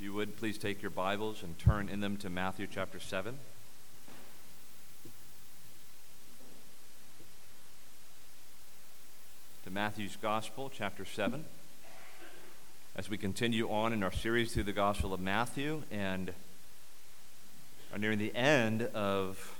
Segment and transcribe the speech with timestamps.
[0.00, 3.36] If you would, please take your Bibles and turn in them to Matthew chapter 7.
[9.64, 11.44] To Matthew's Gospel, chapter 7.
[12.96, 16.32] As we continue on in our series through the Gospel of Matthew and
[17.92, 19.54] are nearing the end of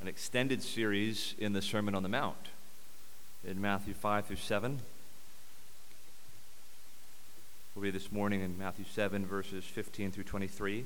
[0.00, 2.48] an extended series in the Sermon on the Mount
[3.46, 4.80] in Matthew 5 through 7.
[7.76, 10.84] We'll be this morning in Matthew 7, verses 15 through 23.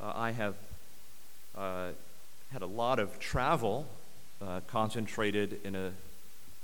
[0.00, 0.54] Uh, I have
[1.58, 1.88] uh,
[2.52, 3.88] had a lot of travel
[4.40, 5.90] uh, concentrated in a,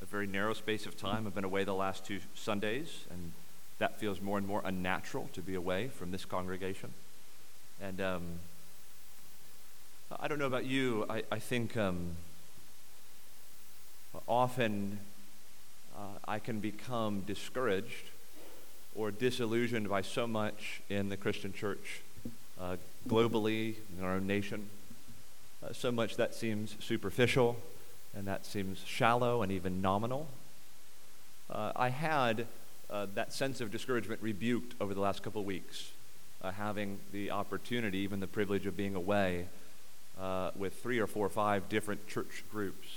[0.03, 1.27] a, very narrow space of time.
[1.27, 3.33] I've been away the last two Sundays, and
[3.81, 6.91] that feels more and more unnatural to be away from this congregation.
[7.83, 8.23] And um,
[10.21, 12.11] I don't know about you, I, I think um,
[14.29, 15.01] often
[15.97, 18.08] uh, I can become discouraged
[18.95, 22.03] or disillusioned by so much in the Christian church
[22.61, 22.77] uh,
[23.09, 24.69] globally, in our own nation.
[25.63, 27.57] Uh, so much that seems superficial
[28.15, 30.29] and that seems shallow and even nominal.
[31.51, 32.47] Uh, I had
[32.91, 35.93] uh, that sense of discouragement rebuked over the last couple of weeks,
[36.43, 39.47] uh, having the opportunity, even the privilege of being away
[40.21, 42.89] uh, with three or four or five different church groups.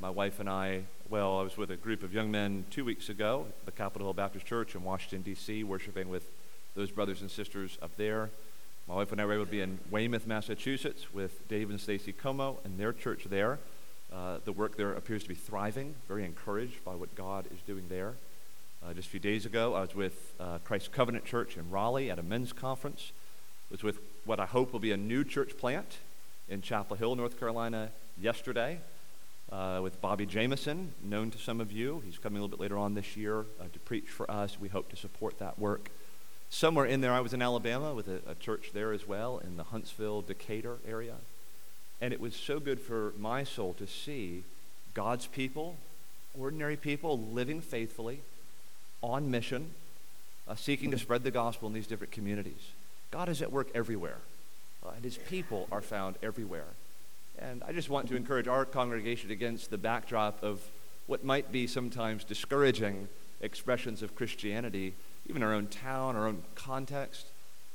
[0.00, 3.08] My wife and I well, I was with a group of young men two weeks
[3.08, 6.30] ago at the Capitol Hill Baptist Church in Washington, D.C., worshiping with
[6.76, 8.28] those brothers and sisters up there.
[8.86, 12.12] My wife and I were able to be in Weymouth, Massachusetts with Dave and Stacy
[12.12, 13.58] Como and their church there.
[14.12, 17.86] Uh, the work there appears to be thriving, very encouraged by what God is doing
[17.88, 18.12] there.
[18.84, 22.10] Uh, just a few days ago, I was with uh, Christ Covenant Church in Raleigh
[22.10, 23.12] at a men's conference.
[23.70, 25.96] I was with what I hope will be a new church plant
[26.50, 28.80] in Chapel Hill, North Carolina, yesterday
[29.52, 32.02] uh, with Bobby Jamieson, known to some of you.
[32.04, 34.58] He's coming a little bit later on this year uh, to preach for us.
[34.60, 35.90] We hope to support that work.
[36.50, 39.56] Somewhere in there, I was in Alabama with a, a church there as well in
[39.56, 41.14] the Huntsville, Decatur area.
[42.00, 44.44] And it was so good for my soul to see
[44.94, 45.76] God's people,
[46.38, 48.20] ordinary people, living faithfully,
[49.02, 49.70] on mission,
[50.46, 52.70] uh, seeking to spread the gospel in these different communities.
[53.10, 54.18] God is at work everywhere,
[54.84, 56.66] uh, and his people are found everywhere.
[57.40, 60.60] And I just want to encourage our congregation against the backdrop of
[61.06, 63.08] what might be sometimes discouraging
[63.40, 64.94] expressions of Christianity,
[65.28, 67.26] even our own town, our own context.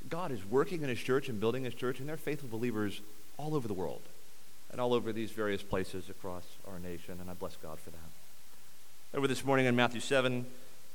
[0.09, 3.01] God is working in His church and building His church, and there are faithful believers
[3.37, 4.01] all over the world
[4.71, 9.17] and all over these various places across our nation, and I bless God for that.
[9.17, 10.45] Over this morning in Matthew 7,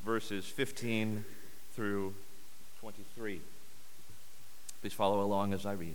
[0.05, 1.25] verses 15
[1.75, 2.15] through
[2.81, 3.41] 23.
[4.81, 5.95] Please follow along as I read.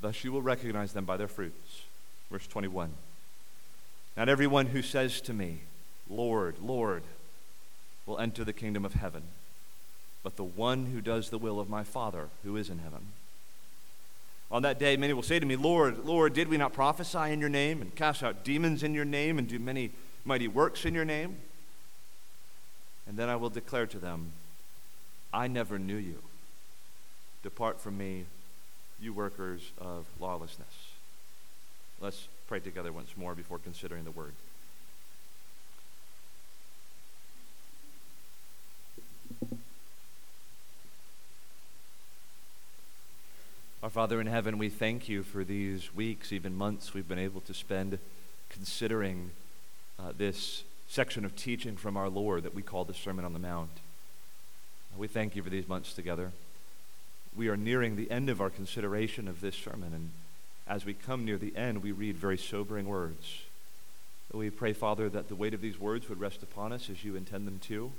[0.00, 1.82] Thus you will recognize them by their fruits.
[2.30, 2.92] Verse 21.
[4.16, 5.60] Not everyone who says to me,
[6.08, 7.02] Lord, Lord,
[8.06, 9.22] will enter the kingdom of heaven,
[10.22, 13.06] but the one who does the will of my Father who is in heaven.
[14.50, 17.38] On that day, many will say to me, Lord, Lord, did we not prophesy in
[17.38, 19.92] your name and cast out demons in your name and do many
[20.24, 21.36] mighty works in your name?
[23.06, 24.32] And then I will declare to them,
[25.32, 26.18] I never knew you.
[27.44, 28.26] Depart from me,
[29.00, 30.92] you workers of lawlessness.
[32.00, 34.32] Let's pray together once more before considering the word.
[43.82, 47.40] Our Father in heaven, we thank you for these weeks, even months, we've been able
[47.42, 47.98] to spend
[48.50, 49.30] considering
[49.98, 53.38] uh, this section of teaching from our Lord that we call the Sermon on the
[53.38, 53.70] Mount.
[54.98, 56.32] We thank you for these months together
[57.36, 59.92] we are nearing the end of our consideration of this sermon.
[59.94, 60.10] And
[60.66, 63.42] as we come near the end, we read very sobering words.
[64.32, 67.16] We pray, Father, that the weight of these words would rest upon us as you
[67.16, 67.92] intend them to.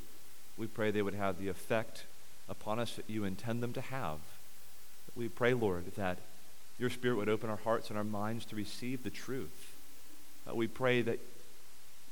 [0.57, 2.05] We pray they would have the effect
[2.47, 4.19] upon us that you intend them to have.
[5.15, 6.19] We pray, Lord, that
[6.79, 9.75] your Spirit would open our hearts and our minds to receive the truth.
[10.49, 11.19] Uh, we pray that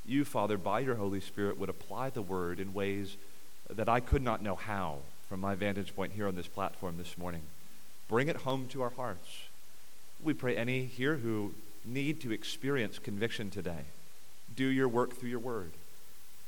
[0.06, 3.16] you, Father, by your Holy Spirit, would apply the word in ways
[3.70, 7.18] that I could not know how from my vantage point here on this platform this
[7.18, 7.44] morning.
[8.10, 9.44] Bring it home to our hearts.
[10.22, 11.54] We pray any here who
[11.86, 13.86] need to experience conviction today,
[14.56, 15.72] do your work through your word.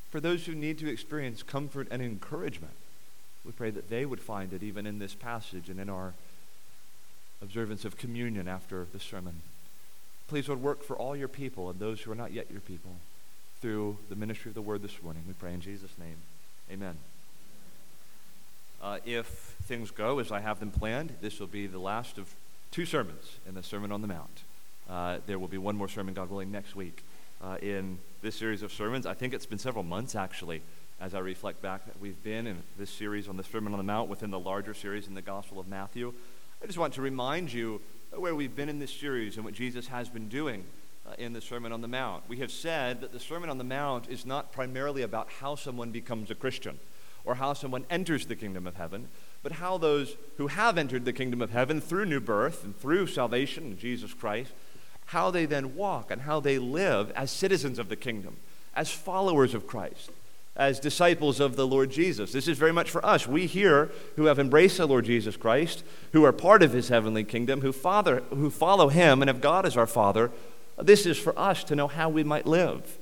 [0.10, 2.74] For those who need to experience comfort and encouragement,
[3.46, 6.14] we pray that they would find it even in this passage and in our
[7.42, 9.42] observance of communion after the sermon.
[10.28, 12.96] Please, Lord, work for all your people and those who are not yet your people
[13.62, 15.24] through the ministry of the word this morning.
[15.28, 16.18] We pray in Jesus' name.
[16.72, 16.98] Amen.
[18.82, 19.28] Uh, if
[19.64, 22.34] things go as I have them planned, this will be the last of
[22.72, 24.42] two sermons in the Sermon on the Mount.
[24.90, 27.04] Uh, there will be one more sermon, God willing, next week
[27.44, 29.06] uh, in this series of sermons.
[29.06, 30.62] I think it's been several months, actually,
[31.00, 33.84] as I reflect back that we've been in this series on the Sermon on the
[33.84, 36.14] Mount within the larger series in the Gospel of Matthew.
[36.64, 37.82] I just want to remind you
[38.16, 40.64] where we've been in this series and what Jesus has been doing
[41.08, 42.24] uh, in the Sermon on the Mount.
[42.28, 45.92] We have said that the Sermon on the Mount is not primarily about how someone
[45.92, 46.80] becomes a Christian
[47.26, 49.10] or how someone enters the kingdom of heaven,
[49.44, 53.08] but how those who have entered the kingdom of heaven through new birth and through
[53.08, 54.52] salvation in Jesus Christ,
[55.08, 58.38] how they then walk and how they live as citizens of the kingdom,
[58.76, 60.12] as followers of Christ
[60.56, 62.32] as disciples of the Lord Jesus.
[62.32, 63.28] This is very much for us.
[63.28, 67.24] We here who have embraced the Lord Jesus Christ, who are part of his heavenly
[67.24, 70.30] kingdom, who, father, who follow him and have God as our Father,
[70.78, 72.98] this is for us to know how we might live.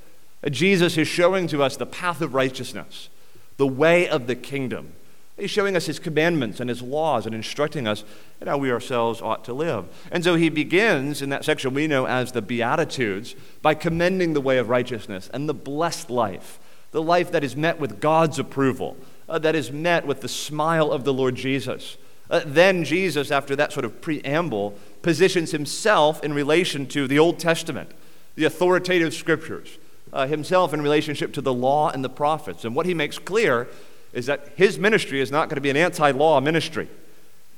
[0.49, 3.09] Jesus is showing to us the path of righteousness,
[3.59, 4.93] the way of the kingdom.
[5.37, 8.03] He's showing us his commandments and his laws and instructing us
[8.41, 9.85] in how we ourselves ought to live.
[10.11, 14.41] And so he begins in that section we know as the Beatitudes by commending the
[14.41, 16.59] way of righteousness and the blessed life
[16.91, 18.97] the life that is met with God's approval,
[19.27, 21.97] uh, that is met with the smile of the Lord Jesus.
[22.29, 27.39] Uh, then Jesus, after that sort of preamble, positions himself in relation to the Old
[27.39, 27.91] Testament,
[28.35, 29.77] the authoritative scriptures,
[30.11, 32.65] uh, himself in relationship to the law and the prophets.
[32.65, 33.67] And what he makes clear
[34.13, 36.89] is that his ministry is not going to be an anti law ministry.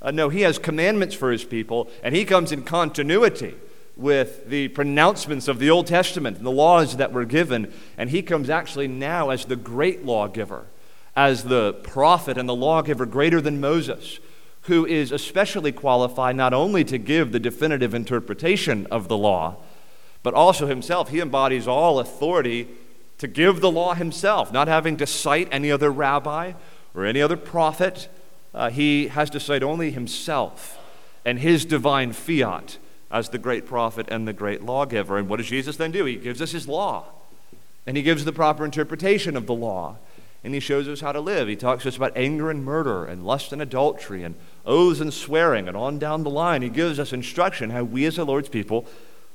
[0.02, 3.56] Uh, no, he has commandments for his people, and he comes in continuity
[3.96, 7.72] with the pronouncements of the Old Testament and the laws that were given.
[7.98, 10.66] And he comes actually now as the great lawgiver,
[11.16, 14.20] as the prophet and the lawgiver greater than Moses,
[14.62, 19.58] who is especially qualified not only to give the definitive interpretation of the law,
[20.24, 21.10] but also himself.
[21.10, 22.68] He embodies all authority
[23.18, 26.54] to give the law himself, not having to cite any other rabbi
[26.96, 28.08] or any other prophet.
[28.54, 30.80] Uh, he has to cite only himself
[31.26, 32.78] and his divine fiat
[33.12, 35.18] as the great prophet and the great lawgiver.
[35.18, 36.06] And what does Jesus then do?
[36.06, 37.06] He gives us his law,
[37.86, 39.98] and he gives the proper interpretation of the law,
[40.44, 41.48] and he shows us how to live.
[41.48, 44.36] He talks to us about anger and murder, and lust and adultery, and
[44.66, 46.62] oaths and swearing, and on down the line.
[46.62, 48.88] He gives us instruction how we as the Lord's people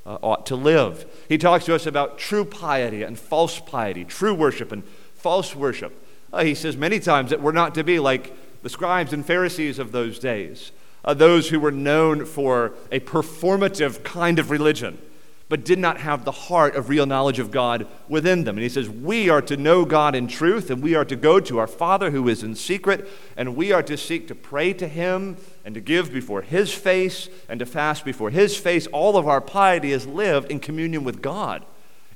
[0.07, 1.05] uh, ought to live.
[1.29, 5.93] He talks to us about true piety and false piety, true worship and false worship.
[6.33, 9.79] Uh, he says many times that we're not to be like the scribes and Pharisees
[9.79, 10.73] of those days
[11.07, 14.99] uh, those who were known for a performative kind of religion,
[15.49, 18.57] but did not have the heart of real knowledge of God within them.
[18.57, 21.39] And he says, We are to know God in truth, and we are to go
[21.39, 24.89] to our Father who is in secret, and we are to seek to pray to
[24.89, 28.89] him and to give before his face and to fast before his face.
[28.89, 31.65] All of our piety is lived in communion with God.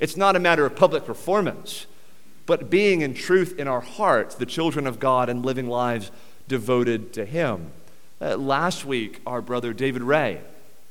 [0.01, 1.87] It's not a matter of public performance,
[2.47, 6.11] but being in truth in our hearts, the children of God, and living lives
[6.49, 7.71] devoted to him.
[8.21, 10.41] Uh, last week, our brother David Ray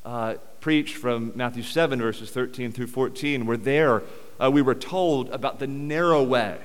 [0.06, 4.02] uh, preached from Matthew 7, verses 13 through 14, where there
[4.38, 6.58] uh, we were told about the narrow way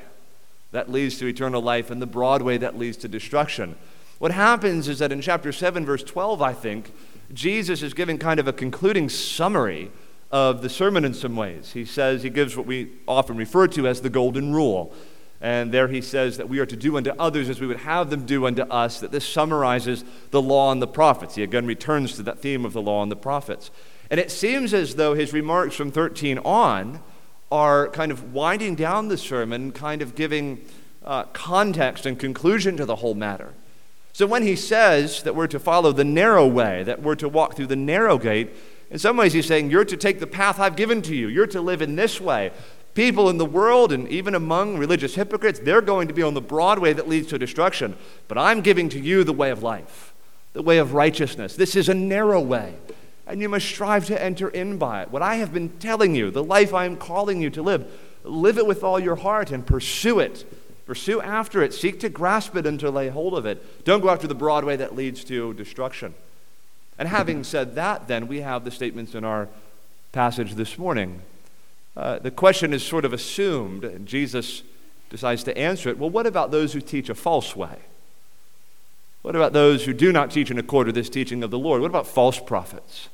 [0.72, 3.76] that leads to eternal life and the broad way that leads to destruction.
[4.20, 6.92] What happens is that in chapter 7, verse 12, I think,
[7.34, 9.92] Jesus is giving kind of a concluding summary
[10.32, 11.72] of the sermon in some ways.
[11.74, 14.94] He says, he gives what we often refer to as the golden rule.
[15.46, 18.10] And there he says that we are to do unto others as we would have
[18.10, 21.36] them do unto us, that this summarizes the law and the prophets.
[21.36, 23.70] He again returns to that theme of the law and the prophets.
[24.10, 27.00] And it seems as though his remarks from 13 on
[27.52, 30.66] are kind of winding down the sermon, kind of giving
[31.04, 33.54] uh, context and conclusion to the whole matter.
[34.14, 37.56] So when he says that we're to follow the narrow way, that we're to walk
[37.56, 38.50] through the narrow gate,
[38.90, 41.28] in some ways he's saying, You're to take the path I've given to you.
[41.28, 42.52] You're to live in this way.
[42.96, 46.42] People in the world and even among religious hypocrites, they're going to be on the
[46.42, 47.98] broad way that leads to destruction.
[48.30, 50.14] But I'm giving to you the way of life,
[50.54, 51.58] the way of righteousness.
[51.58, 52.76] This is a narrow way,
[53.28, 55.12] and you must strive to enter in by it.
[55.12, 57.86] What I have been telling you, the life I am calling you to live,
[58.24, 60.50] live it with all your heart and pursue it.
[60.86, 61.74] Pursue after it.
[61.74, 63.84] Seek to grasp it and to lay hold of it.
[63.84, 66.14] Don't go after the broad way that leads to destruction.
[66.98, 69.50] And having said that, then, we have the statements in our
[70.14, 71.22] passage this morning.
[71.96, 74.64] Uh, the question is sort of assumed, and Jesus
[75.10, 75.98] decides to answer it.
[75.98, 77.78] Well, what about those who teach a false way?
[79.22, 81.82] What about those who do not teach in accord with this teaching of the Lord?
[81.82, 83.10] What about false prophets?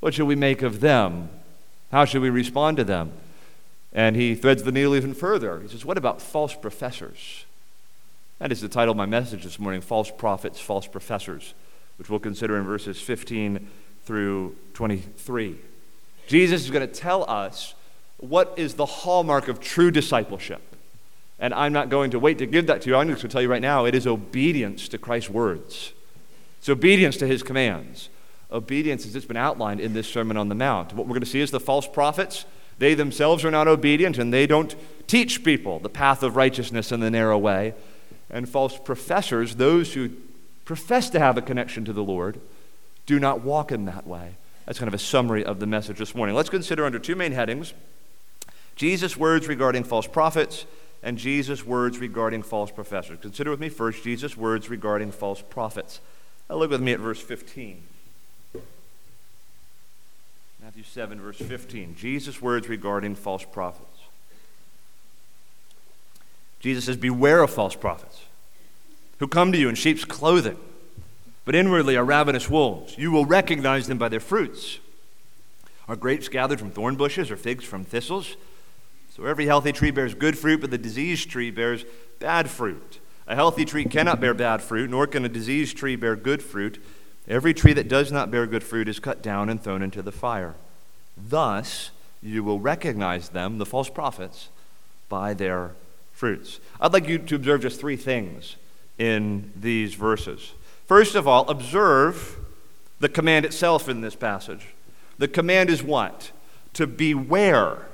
[0.00, 1.30] What should we make of them?
[1.90, 3.12] How should we respond to them?
[3.92, 5.60] And he threads the needle even further.
[5.60, 7.44] He says, What about false professors?
[8.38, 11.54] That is the title of my message this morning False Prophets, False Professors,
[11.96, 13.66] which we'll consider in verses 15
[14.04, 15.56] through 23.
[16.26, 17.74] Jesus is going to tell us
[18.18, 20.62] what is the hallmark of true discipleship.
[21.38, 22.96] And I'm not going to wait to give that to you.
[22.96, 25.92] I'm just going to tell you right now it is obedience to Christ's words,
[26.58, 28.08] it's obedience to his commands.
[28.52, 30.92] Obedience as it's been outlined in this Sermon on the Mount.
[30.92, 32.44] What we're going to see is the false prophets,
[32.78, 34.76] they themselves are not obedient and they don't
[35.08, 37.74] teach people the path of righteousness in the narrow way.
[38.30, 40.10] And false professors, those who
[40.64, 42.40] profess to have a connection to the Lord,
[43.04, 44.36] do not walk in that way.
[44.64, 46.36] That's kind of a summary of the message this morning.
[46.36, 47.74] Let's consider under two main headings
[48.76, 50.66] Jesus' words regarding false prophets
[51.02, 53.18] and Jesus' words regarding false professors.
[53.20, 56.00] Consider with me first Jesus' words regarding false prophets.
[56.48, 57.82] Now look with me at verse 15.
[60.62, 61.94] Matthew 7, verse 15.
[61.96, 63.98] Jesus' words regarding false prophets.
[66.60, 68.24] Jesus says, Beware of false prophets
[69.18, 70.58] who come to you in sheep's clothing,
[71.44, 72.98] but inwardly are ravenous wolves.
[72.98, 74.80] You will recognize them by their fruits.
[75.88, 78.36] Are grapes gathered from thorn bushes or figs from thistles?
[79.16, 81.86] So every healthy tree bears good fruit, but the diseased tree bears
[82.18, 83.00] bad fruit.
[83.26, 86.84] A healthy tree cannot bear bad fruit, nor can a diseased tree bear good fruit.
[87.26, 90.12] Every tree that does not bear good fruit is cut down and thrown into the
[90.12, 90.54] fire.
[91.16, 91.92] Thus,
[92.22, 94.50] you will recognize them, the false prophets,
[95.08, 95.70] by their
[96.12, 96.60] fruits.
[96.78, 98.56] I'd like you to observe just three things
[98.98, 100.52] in these verses.
[100.86, 102.36] First of all, observe
[103.00, 104.74] the command itself in this passage.
[105.16, 106.32] The command is what?
[106.74, 107.86] To beware.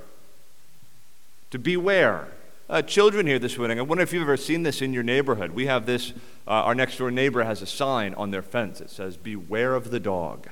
[1.52, 2.28] To beware.
[2.70, 5.50] Uh, children here this morning, I wonder if you've ever seen this in your neighborhood.
[5.50, 6.14] We have this,
[6.48, 9.90] uh, our next door neighbor has a sign on their fence that says, Beware of
[9.90, 10.48] the dog.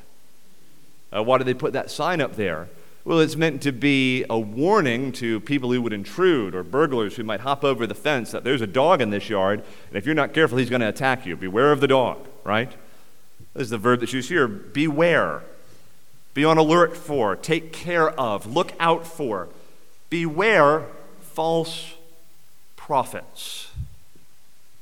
[1.11, 2.69] Uh, why do they put that sign up there?
[3.07, 7.25] Well, it's meant to be a warning to people who would intrude or burglars who
[7.25, 10.15] might hop over the fence that there's a dog in this yard, and if you're
[10.15, 11.35] not careful, he's going to attack you.
[11.35, 12.73] Beware of the dog, right?
[13.55, 15.45] This is the verb that's used here beware.
[16.35, 19.49] Be on alert for, take care of, look out for.
[20.11, 20.87] Beware
[21.21, 21.95] false
[22.77, 23.71] prophets.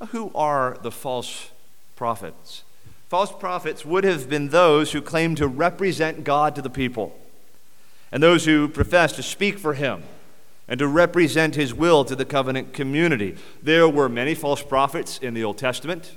[0.08, 1.50] Who are the false
[1.97, 2.62] prophets?
[3.08, 7.18] False prophets would have been those who claimed to represent God to the people
[8.11, 10.02] and those who profess to speak for him
[10.68, 13.37] and to represent his will to the covenant community.
[13.62, 16.12] There were many false prophets in the Old Testament.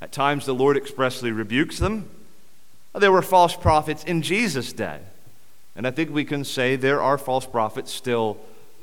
[0.00, 2.08] At times, the Lord expressly rebukes them.
[2.94, 5.00] There were false prophets in Jesus' day.
[5.78, 8.36] And I think we can say there are false prophets still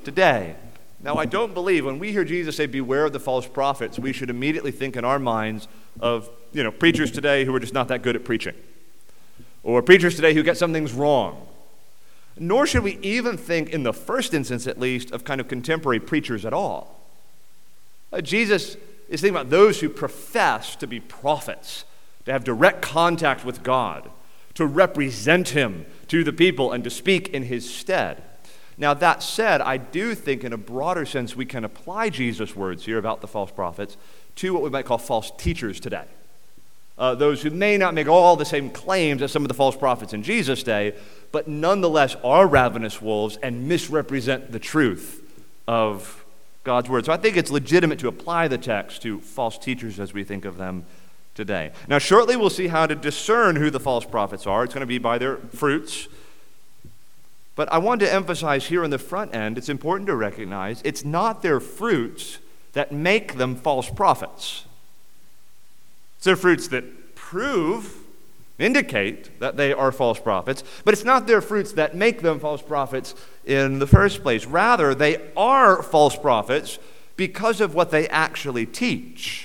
[0.06, 0.56] today.
[1.04, 4.14] Now, I don't believe when we hear Jesus say, Beware of the false prophets, we
[4.14, 5.68] should immediately think in our minds
[6.00, 8.56] of you know, preachers today who are just not that good at preaching,
[9.62, 11.46] or preachers today who get some things wrong,
[12.40, 16.00] nor should we even think, in the first instance at least, of kind of contemporary
[16.00, 17.02] preachers at all.
[18.14, 18.78] Uh, Jesus
[19.10, 21.84] is thinking about those who profess to be prophets,
[22.24, 24.10] to have direct contact with God,
[24.56, 28.22] to represent Him to the people, and to speak in His stead.
[28.78, 32.86] Now, that said, I do think in a broader sense we can apply Jesus' words
[32.86, 33.96] here about the false prophets
[34.36, 36.06] to what we might call false teachers today.
[36.98, 39.76] Uh, those who may not make all the same claims as some of the false
[39.76, 40.96] prophets in Jesus' day,
[41.32, 45.22] but nonetheless are ravenous wolves and misrepresent the truth
[45.68, 46.24] of
[46.64, 47.06] God's word.
[47.06, 50.46] So I think it's legitimate to apply the text to false teachers as we think
[50.46, 50.86] of them
[51.36, 51.72] today.
[51.88, 54.64] Now, shortly we'll see how to discern who the false prophets are.
[54.64, 56.08] It's going to be by their fruits.
[57.56, 61.06] But I want to emphasize here in the front end, it's important to recognize it's
[61.06, 62.40] not their fruits
[62.74, 64.66] that make them false prophets.
[66.18, 67.98] It's their fruits that prove
[68.58, 72.62] indicate that they are false prophets, but it's not their fruits that make them false
[72.62, 73.14] prophets
[73.46, 74.46] in the first place.
[74.46, 76.80] Rather, they are false prophets
[77.18, 79.45] because of what they actually teach.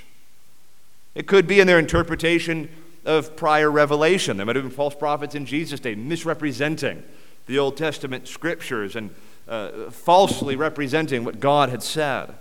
[1.14, 2.69] It could be in their interpretation
[3.05, 4.37] of prior revelation.
[4.37, 7.02] There might have been false prophets in Jesus' day misrepresenting
[7.47, 9.11] the Old Testament scriptures and
[9.49, 12.35] uh, falsely representing what God had said.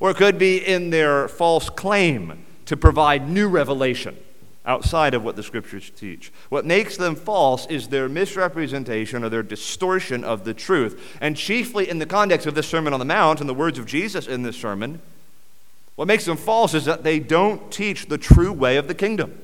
[0.00, 4.16] Or it could be in their false claim to provide new revelation
[4.66, 6.32] outside of what the scriptures teach.
[6.48, 11.16] What makes them false is their misrepresentation or their distortion of the truth.
[11.20, 13.86] And chiefly in the context of this Sermon on the Mount and the words of
[13.86, 15.00] Jesus in this sermon,
[15.96, 19.42] what makes them false is that they don't teach the true way of the kingdom.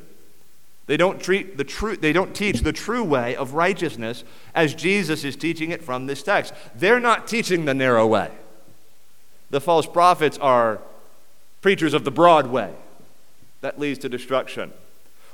[0.86, 5.24] They don't, treat the true, they don't teach the true way of righteousness as Jesus
[5.24, 6.52] is teaching it from this text.
[6.74, 8.30] They're not teaching the narrow way.
[9.50, 10.80] The false prophets are
[11.62, 12.72] preachers of the broad way
[13.60, 14.72] that leads to destruction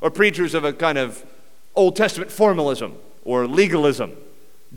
[0.00, 1.24] or preachers of a kind of
[1.74, 4.16] Old Testament formalism or legalism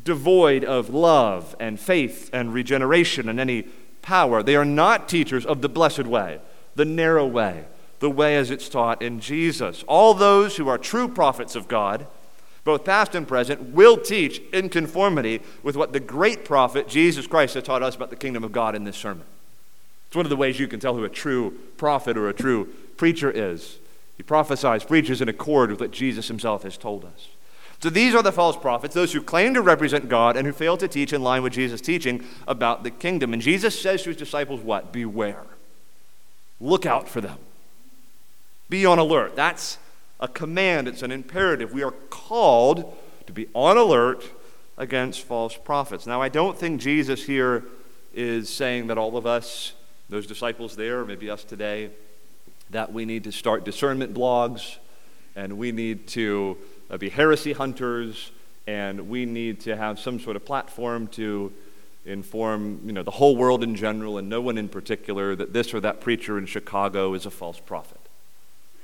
[0.04, 3.66] devoid of love and faith and regeneration and any
[4.02, 4.44] power.
[4.44, 6.40] They are not teachers of the blessed way,
[6.76, 7.66] the narrow way,
[8.00, 9.84] the way as it's taught in Jesus.
[9.88, 12.08] All those who are true prophets of God,
[12.64, 17.56] both past and present, will teach in conformity with what the great prophet Jesus Christ
[17.56, 19.26] has taught us about the kingdom of God in this sermon.
[20.08, 22.66] It's one of the ways you can tell who a true prophet or a true
[22.98, 23.78] preacher is.
[24.18, 27.30] He prophesies, preaches in accord with what Jesus himself has told us.
[27.82, 30.78] So these are the false prophets, those who claim to represent God and who fail
[30.78, 33.34] to teach in line with Jesus' teaching about the kingdom.
[33.34, 34.94] And Jesus says to his disciples, What?
[34.94, 35.46] Beware.
[36.60, 37.40] Look out for them.
[38.70, 39.36] Be on alert.
[39.36, 39.80] That's
[40.20, 41.74] a command, it's an imperative.
[41.74, 42.96] We are called
[43.26, 44.24] to be on alert
[44.78, 46.06] against false prophets.
[46.06, 47.64] Now, I don't think Jesus here
[48.14, 49.74] is saying that all of us,
[50.08, 51.90] those disciples there, maybe us today,
[52.70, 54.78] that we need to start discernment blogs
[55.36, 56.58] and we need to
[56.92, 58.32] uh, be heresy hunters
[58.68, 61.52] and we need to have some sort of platform to
[62.06, 65.74] inform you know, the whole world in general and no one in particular that this
[65.74, 68.00] or that preacher in Chicago is a false prophet.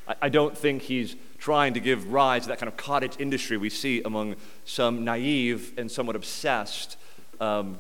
[0.08, 3.58] I, I don't think he's trying to give rise to that kind of cottage industry
[3.58, 4.36] we see among
[4.66, 6.98] some naive and somewhat obsessed
[7.40, 7.80] um,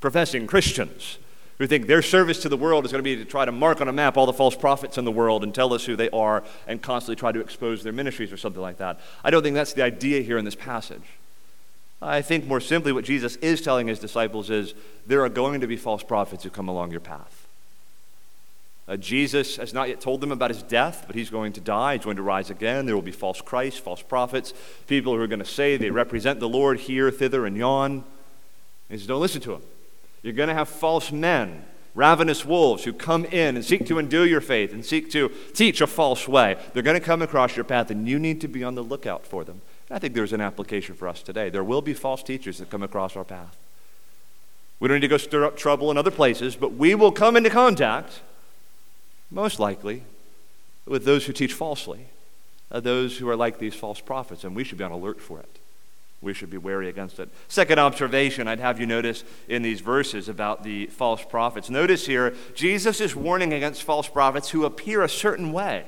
[0.00, 1.18] professing Christians
[1.62, 3.80] who think their service to the world is going to be to try to mark
[3.80, 6.10] on a map all the false prophets in the world and tell us who they
[6.10, 8.98] are and constantly try to expose their ministries or something like that.
[9.22, 11.04] I don't think that's the idea here in this passage.
[12.00, 14.74] I think more simply what Jesus is telling his disciples is
[15.06, 17.46] there are going to be false prophets who come along your path.
[18.88, 21.94] Uh, Jesus has not yet told them about his death, but he's going to die.
[21.94, 22.86] He's going to rise again.
[22.86, 24.52] There will be false Christs, false prophets,
[24.88, 28.02] people who are going to say they represent the Lord here, thither, and yon.
[28.88, 29.62] He says, don't listen to them.
[30.22, 31.64] You're going to have false men,
[31.94, 35.80] ravenous wolves who come in and seek to endure your faith and seek to teach
[35.80, 36.56] a false way.
[36.72, 39.26] They're going to come across your path, and you need to be on the lookout
[39.26, 39.60] for them.
[39.88, 41.50] And I think there's an application for us today.
[41.50, 43.56] There will be false teachers that come across our path.
[44.78, 47.36] We don't need to go stir up trouble in other places, but we will come
[47.36, 48.20] into contact
[49.30, 50.02] most likely
[50.86, 52.06] with those who teach falsely,
[52.70, 55.38] uh, those who are like these false prophets, and we should be on alert for
[55.40, 55.58] it.
[56.22, 57.28] We should be wary against it.
[57.48, 61.68] Second observation I'd have you notice in these verses about the false prophets.
[61.68, 65.84] Notice here, Jesus is warning against false prophets who appear a certain way.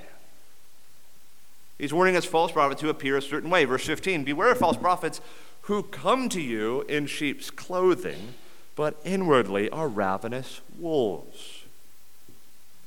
[1.79, 3.65] He's warning against false prophets who appear a certain way.
[3.65, 5.21] Verse 15 Beware of false prophets
[5.63, 8.35] who come to you in sheep's clothing,
[8.77, 11.65] but inwardly are ravenous wolves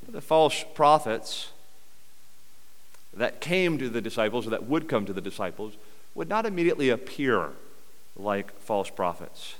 [0.09, 1.51] the false prophets
[3.13, 5.73] that came to the disciples, or that would come to the disciples,
[6.17, 7.51] would not immediately appear
[8.17, 9.55] like false prophets.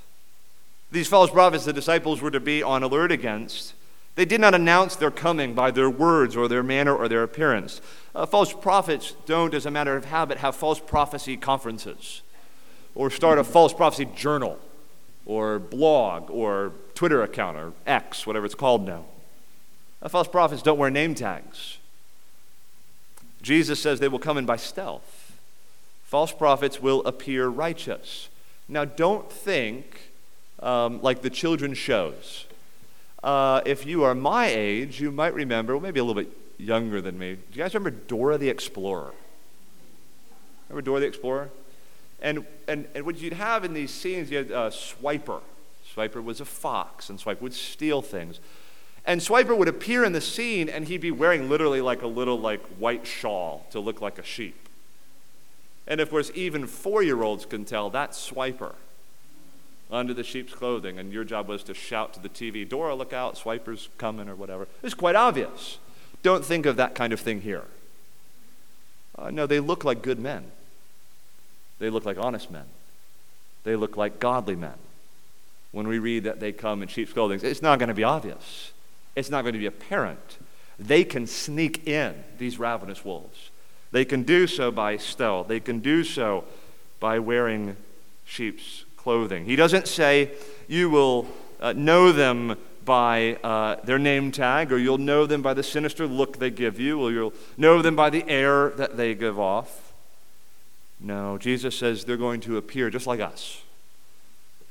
[0.90, 3.74] These false prophets the disciples were to be on alert against.
[4.16, 7.80] They did not announce their coming by their words or their manner or their appearance.
[8.12, 12.22] Uh, false prophets don't, as a matter of habit, have false prophecy conferences
[12.96, 14.58] or start a false prophecy journal
[15.26, 19.04] or blog or Twitter account or X, whatever it's called now.
[20.08, 21.78] False prophets don't wear name tags.
[23.42, 25.17] Jesus says they will come in by stealth.
[26.08, 28.30] False prophets will appear righteous.
[28.66, 30.10] Now, don't think
[30.58, 32.46] um, like the children shows.
[33.22, 37.02] Uh, if you are my age, you might remember, well, maybe a little bit younger
[37.02, 37.34] than me.
[37.34, 39.12] Do you guys remember Dora the Explorer?
[40.70, 41.50] Remember Dora the Explorer?
[42.22, 45.42] And, and, and what you'd have in these scenes, you had uh, Swiper.
[45.94, 48.40] Swiper was a fox, and Swiper would steal things.
[49.04, 52.40] And Swiper would appear in the scene and he'd be wearing literally like a little
[52.40, 54.67] like white shawl to look like a sheep.
[55.88, 58.74] And of course, even four year olds can tell that's Swiper
[59.90, 60.98] under the sheep's clothing.
[60.98, 64.36] And your job was to shout to the TV, Dora, look out, Swiper's coming or
[64.36, 64.68] whatever.
[64.82, 65.78] It's quite obvious.
[66.22, 67.64] Don't think of that kind of thing here.
[69.18, 70.44] Uh, no, they look like good men.
[71.80, 72.66] They look like honest men.
[73.64, 74.74] They look like godly men.
[75.72, 78.72] When we read that they come in sheep's clothing, it's not going to be obvious
[79.18, 80.38] it's not going to be apparent.
[80.78, 83.50] They can sneak in, these ravenous wolves.
[83.90, 86.44] They can do so by stealth, they can do so
[87.00, 87.76] by wearing
[88.24, 89.44] sheep's clothing.
[89.44, 90.30] He doesn't say,
[90.66, 91.26] You will
[91.60, 96.06] uh, know them by uh, their name tag, or you'll know them by the sinister
[96.06, 99.92] look they give you, or you'll know them by the air that they give off.
[101.00, 103.62] No, Jesus says they're going to appear just like us.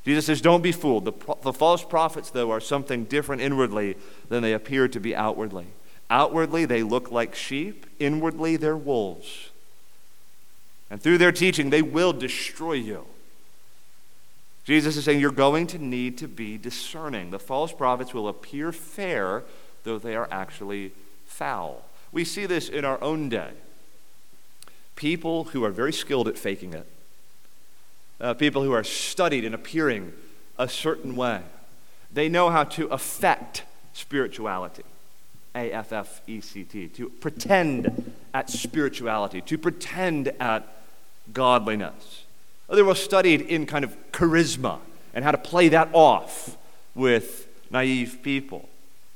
[0.03, 1.05] Jesus says, Don't be fooled.
[1.05, 3.95] The, the false prophets, though, are something different inwardly
[4.29, 5.67] than they appear to be outwardly.
[6.09, 9.49] Outwardly, they look like sheep, inwardly, they're wolves.
[10.89, 13.05] And through their teaching, they will destroy you.
[14.63, 17.31] Jesus is saying you're going to need to be discerning.
[17.31, 19.43] The false prophets will appear fair,
[19.83, 20.91] though they are actually
[21.25, 21.85] foul.
[22.11, 23.51] We see this in our own day.
[24.95, 26.87] People who are very skilled at faking it
[28.19, 30.13] uh, people who are studied in appearing
[30.57, 31.41] a certain way.
[32.11, 34.83] They know how to affect spirituality.
[35.57, 40.67] A F F E C T, to pretend at spirituality, to pretend at
[41.33, 42.23] godliness.
[42.69, 44.79] They were studied in kind of charisma
[45.13, 46.55] and how to play that off
[46.93, 48.69] with naive people.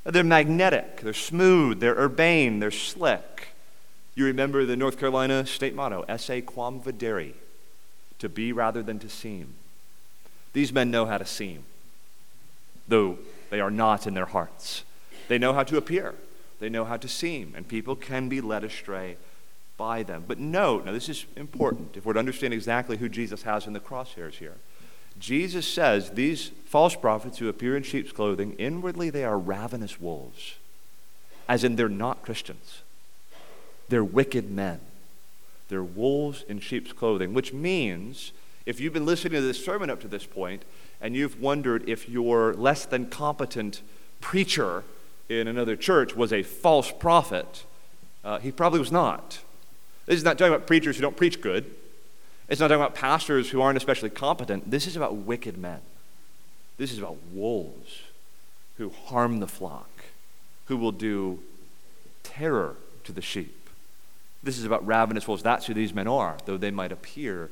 [0.04, 3.48] They're magnetic, they're smooth, they're urbane, they're slick.
[4.16, 7.34] You remember the North Carolina state motto, esse quam videri,
[8.18, 9.54] to be rather than to seem.
[10.54, 11.64] These men know how to seem,
[12.88, 13.18] though
[13.50, 14.82] they are not in their hearts.
[15.28, 16.14] They know how to appear,
[16.62, 19.16] they know how to seem, and people can be led astray
[19.76, 20.24] by them.
[20.28, 23.72] But note, now this is important if we're to understand exactly who Jesus has in
[23.72, 24.54] the crosshairs here.
[25.18, 30.54] Jesus says these false prophets who appear in sheep's clothing, inwardly they are ravenous wolves,
[31.48, 32.82] as in they're not Christians.
[33.88, 34.78] They're wicked men.
[35.68, 38.30] They're wolves in sheep's clothing, which means
[38.66, 40.62] if you've been listening to this sermon up to this point
[41.00, 43.82] and you've wondered if your less than competent
[44.20, 44.84] preacher
[45.28, 47.64] in another church was a false prophet,
[48.24, 49.40] uh, he probably was not.
[50.06, 51.74] This is not talking about preachers who don't preach good.
[52.48, 54.70] It's not talking about pastors who aren't especially competent.
[54.70, 55.80] This is about wicked men.
[56.76, 58.02] This is about wolves
[58.78, 59.88] who harm the flock,
[60.66, 61.38] who will do
[62.22, 63.68] terror to the sheep.
[64.42, 65.42] This is about ravenous wolves.
[65.42, 67.50] That's who these men are, though they might appear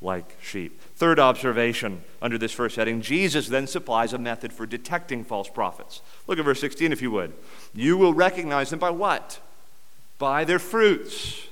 [0.00, 0.80] like sheep.
[0.96, 6.02] Third observation under this first heading Jesus then supplies a method for detecting false prophets.
[6.26, 7.32] Look at verse 16, if you would.
[7.74, 9.40] You will recognize them by what?
[10.18, 11.46] By their fruits.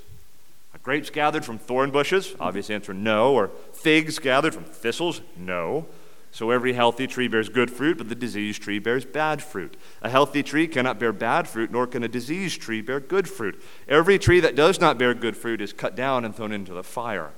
[0.85, 2.35] Grapes gathered from thorn bushes?
[2.38, 3.33] Obvious answer no.
[3.33, 5.22] Or figs gathered from thistles?
[5.35, 5.87] No.
[6.30, 9.78] So every healthy tree bears good fruit, but the diseased tree bears bad fruit.
[10.02, 13.62] A healthy tree cannot bear bad fruit, nor can a diseased tree bear good fruit.
[13.88, 16.83] Every tree that does not bear good fruit is cut down and thrown into the
[16.83, 17.30] fire.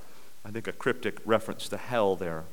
[0.47, 2.45] I think a cryptic reference to hell there.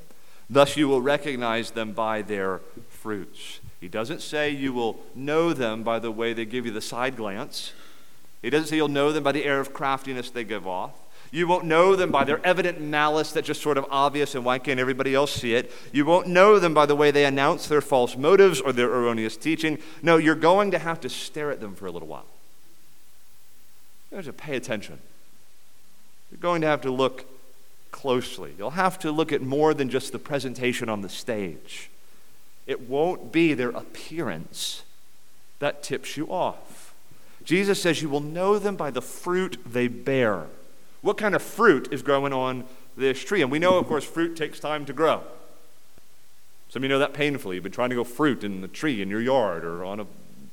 [0.51, 3.61] Thus you will recognize them by their fruits.
[3.81, 7.17] He doesn't say you will know them by the way they give you the side
[7.17, 7.73] glance.
[8.43, 10.91] He doesn't say you'll know them by the air of craftiness they give off.
[11.31, 14.59] You won't know them by their evident malice that's just sort of obvious and why
[14.59, 15.71] can't everybody else see it?
[15.93, 19.37] You won't know them by the way they announce their false motives or their erroneous
[19.37, 19.79] teaching.
[20.03, 22.27] No, you're going to have to stare at them for a little while.
[24.11, 24.99] You have to pay attention.
[26.31, 27.27] You're going to have to look
[27.95, 28.53] closely.
[28.59, 31.91] You'll have to look at more than just the presentation on the stage.
[32.67, 34.83] It won't be their appearance
[35.61, 36.93] that tips you off.
[37.45, 40.47] Jesus says, You will know them by the fruit they bear.
[41.03, 42.65] What kind of fruit is growing on
[42.97, 43.43] this tree?
[43.43, 45.23] And we know, of course, fruit takes time to grow.
[46.71, 47.55] Some of you know that painfully.
[47.55, 50.07] You've been trying to grow fruit in the tree in your yard or on a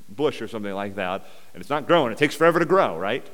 [0.10, 1.26] bush or something like that,
[1.56, 2.12] and it's not growing.
[2.12, 3.28] It takes forever to grow, right?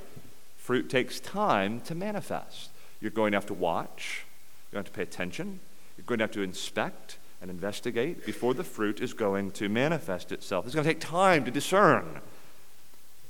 [0.55, 2.69] Fruit takes time to manifest.
[3.01, 4.25] You're going to have to watch,
[4.71, 5.59] you're going to have to pay attention,
[5.97, 10.31] you're going to have to inspect and investigate before the fruit is going to manifest
[10.31, 10.65] itself.
[10.65, 12.21] It's going to take time to discern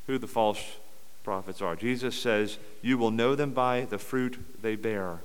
[0.08, 0.62] who the false
[1.23, 1.75] prophets are.
[1.75, 5.19] Jesus says, You will know them by the fruit they bear.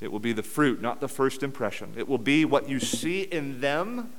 [0.00, 1.94] It will be the fruit, not the first impression.
[1.96, 4.12] It will be what you see in them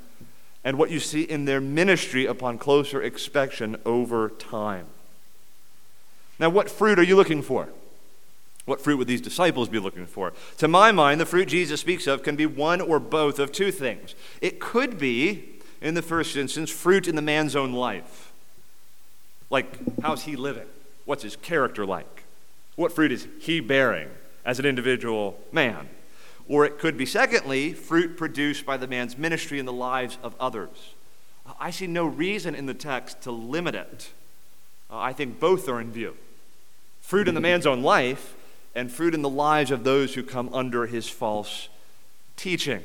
[0.64, 4.88] and what you see in their ministry upon closer inspection over time.
[6.40, 7.70] Now, what fruit are you looking for?
[8.68, 10.34] What fruit would these disciples be looking for?
[10.58, 13.72] To my mind, the fruit Jesus speaks of can be one or both of two
[13.72, 14.14] things.
[14.42, 18.34] It could be, in the first instance, fruit in the man's own life.
[19.50, 20.68] Like, how's he living?
[21.06, 22.26] What's his character like?
[22.76, 24.10] What fruit is he bearing
[24.44, 25.88] as an individual man?
[26.50, 30.36] Or it could be, secondly, fruit produced by the man's ministry in the lives of
[30.42, 30.94] others.
[31.58, 34.10] I see no reason in the text to limit it.
[34.92, 36.18] Uh, I think both are in view
[37.00, 38.36] fruit in the man's own life
[38.76, 41.70] and fruit in the lives of those who come under his false
[42.36, 42.84] teaching.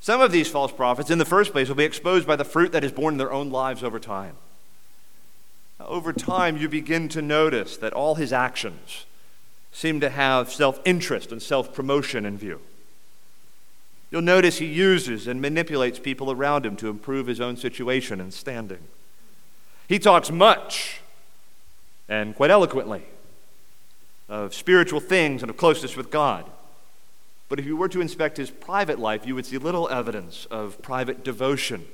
[0.00, 2.72] Some of these false prophets, in the first place, will be exposed by the fruit
[2.72, 4.36] that is born in their own lives over time
[5.80, 9.06] over time, you begin to notice that all his actions
[9.72, 12.60] seem to have self interest and self promotion in view.
[14.10, 18.32] You'll notice he uses and manipulates people around him to improve his own situation and
[18.32, 18.80] standing.
[19.86, 21.00] He talks much
[22.08, 23.04] and quite eloquently
[24.28, 26.44] of spiritual things and of closeness with God.
[27.48, 30.80] But if you were to inspect his private life, you would see little evidence of
[30.82, 31.86] private devotion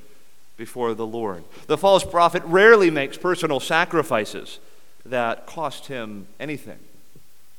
[0.56, 1.44] before the Lord.
[1.66, 4.58] The false prophet rarely makes personal sacrifices
[5.06, 6.78] that cost him anything.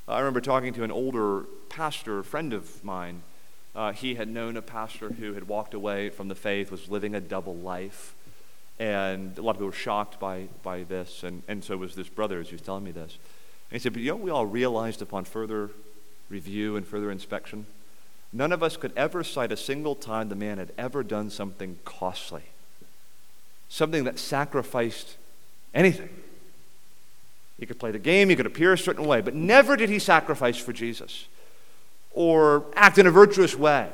[0.07, 3.23] I remember talking to an older pastor, friend of mine.
[3.75, 7.15] Uh, he had known a pastor who had walked away from the faith, was living
[7.15, 8.13] a double life.
[8.79, 11.23] And a lot of people were shocked by, by this.
[11.23, 13.17] And, and so was this brother as he was telling me this.
[13.69, 15.71] And he said, But you know, we all realized upon further
[16.29, 17.65] review and further inspection
[18.35, 21.79] none of us could ever cite a single time the man had ever done something
[21.85, 22.43] costly,
[23.69, 25.15] something that sacrificed
[25.73, 26.09] anything.
[27.57, 29.99] He could play the game, he could appear a certain way, but never did he
[29.99, 31.27] sacrifice for Jesus
[32.11, 33.89] or act in a virtuous way,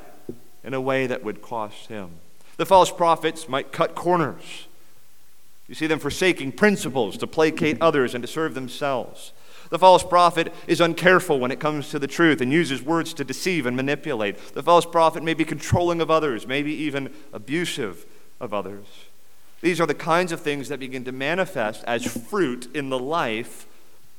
[0.63, 2.09] in a way that would cost him.
[2.57, 4.67] The false prophets might cut corners.
[5.67, 9.31] You see them forsaking principles to placate others and to serve themselves.
[9.71, 13.23] The false prophet is uncareful when it comes to the truth and uses words to
[13.23, 14.37] deceive and manipulate.
[14.53, 18.05] The false prophet may be controlling of others, maybe even abusive
[18.41, 18.85] of others.
[19.61, 23.65] These are the kinds of things that begin to manifest as fruit in the life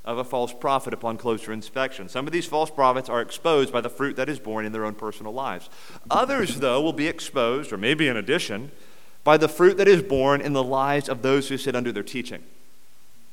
[0.06, 2.08] of a false prophet upon closer inspection.
[2.08, 4.86] Some of these false prophets are exposed by the fruit that is born in their
[4.86, 5.68] own personal lives.
[6.10, 8.70] Others, though, will be exposed, or maybe in addition,
[9.22, 12.02] by the fruit that is born in the lives of those who sit under their
[12.02, 12.42] teaching.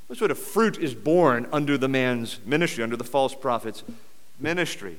[0.09, 3.83] What sort of fruit is born under the man's ministry, under the false prophet's
[4.39, 4.97] ministry?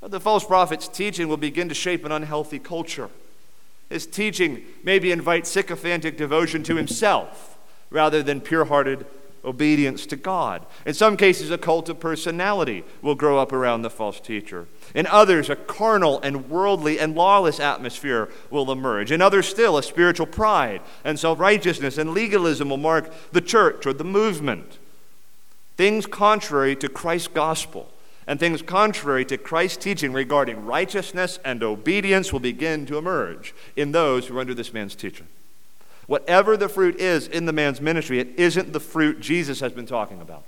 [0.00, 3.10] The false prophet's teaching will begin to shape an unhealthy culture.
[3.90, 7.58] His teaching maybe invite sycophantic devotion to himself
[7.90, 9.04] rather than pure hearted
[9.46, 10.66] obedience to God.
[10.84, 14.66] In some cases, a cult of personality will grow up around the false teacher.
[14.94, 19.12] In others, a carnal and worldly and lawless atmosphere will emerge.
[19.12, 23.86] In others, still, a spiritual pride and self righteousness and legalism will mark the church
[23.86, 24.78] or the movement.
[25.76, 27.88] Things contrary to Christ's gospel
[28.26, 33.92] and things contrary to Christ's teaching regarding righteousness and obedience will begin to emerge in
[33.92, 35.28] those who are under this man's teaching.
[36.06, 39.86] Whatever the fruit is in the man's ministry, it isn't the fruit Jesus has been
[39.86, 40.44] talking about.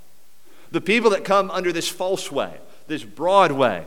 [0.71, 3.85] The people that come under this false way, this broad way,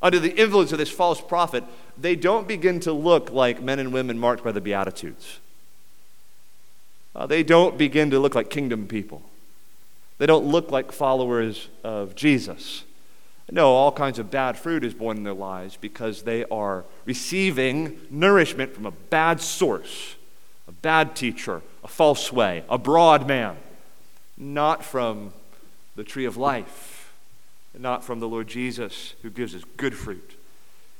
[0.00, 1.64] under the influence of this false prophet,
[1.98, 5.38] they don't begin to look like men and women marked by the Beatitudes.
[7.14, 9.22] Uh, they don't begin to look like kingdom people.
[10.18, 12.84] They don't look like followers of Jesus.
[13.50, 18.00] No, all kinds of bad fruit is born in their lives because they are receiving
[18.08, 20.14] nourishment from a bad source
[20.82, 23.56] bad teacher, a false way, a broad man,
[24.36, 25.32] not from
[25.96, 27.12] the tree of life,
[27.78, 30.36] not from the Lord Jesus who gives us good fruit.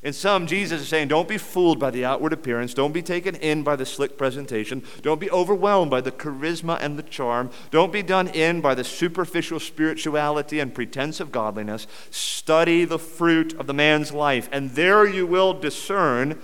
[0.02, 2.74] In sum, Jesus is saying, don't be fooled by the outward appearance.
[2.74, 4.82] Don't be taken in by the slick presentation.
[5.00, 7.50] Don't be overwhelmed by the charisma and the charm.
[7.70, 11.86] Don't be done in by the superficial spirituality and pretense of godliness.
[12.10, 16.40] Study the fruit of the man's life, and there you will discern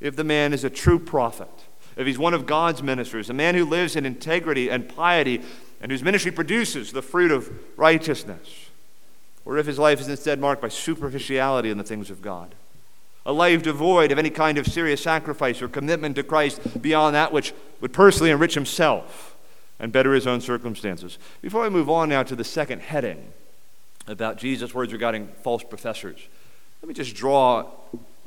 [0.00, 1.57] if the man is a true prophet
[1.98, 5.42] if he's one of God's ministers, a man who lives in integrity and piety
[5.80, 8.70] and whose ministry produces the fruit of righteousness,
[9.44, 12.54] or if his life is instead marked by superficiality in the things of God.
[13.26, 17.32] A life devoid of any kind of serious sacrifice or commitment to Christ beyond that
[17.32, 19.36] which would personally enrich himself
[19.80, 21.18] and better his own circumstances.
[21.42, 23.32] Before I move on now to the second heading
[24.06, 26.18] about Jesus' words regarding false professors,
[26.80, 27.66] let me just draw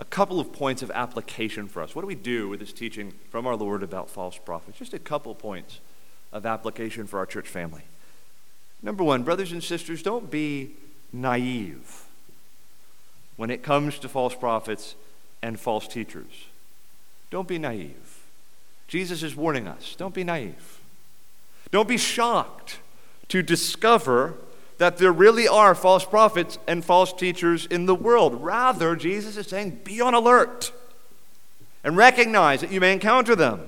[0.02, 1.96] a couple of points of application for us.
[1.96, 4.80] What do we do with this teaching from our Lord about false prophets?
[4.80, 5.80] Just a couple points
[6.34, 7.84] of application for our church family.
[8.82, 10.72] Number one, brothers and sisters, don't be
[11.14, 12.06] naive
[13.38, 14.96] when it comes to false prophets
[15.44, 16.48] and false teachers.
[17.30, 18.24] Don't be naive.
[18.88, 20.80] Jesus is warning us don't be naive.
[21.70, 22.80] Don't be shocked
[23.28, 24.34] to discover
[24.82, 28.42] that there really are false prophets and false teachers in the world.
[28.42, 30.72] Rather, Jesus is saying, be on alert
[31.84, 33.68] and recognize that you may encounter them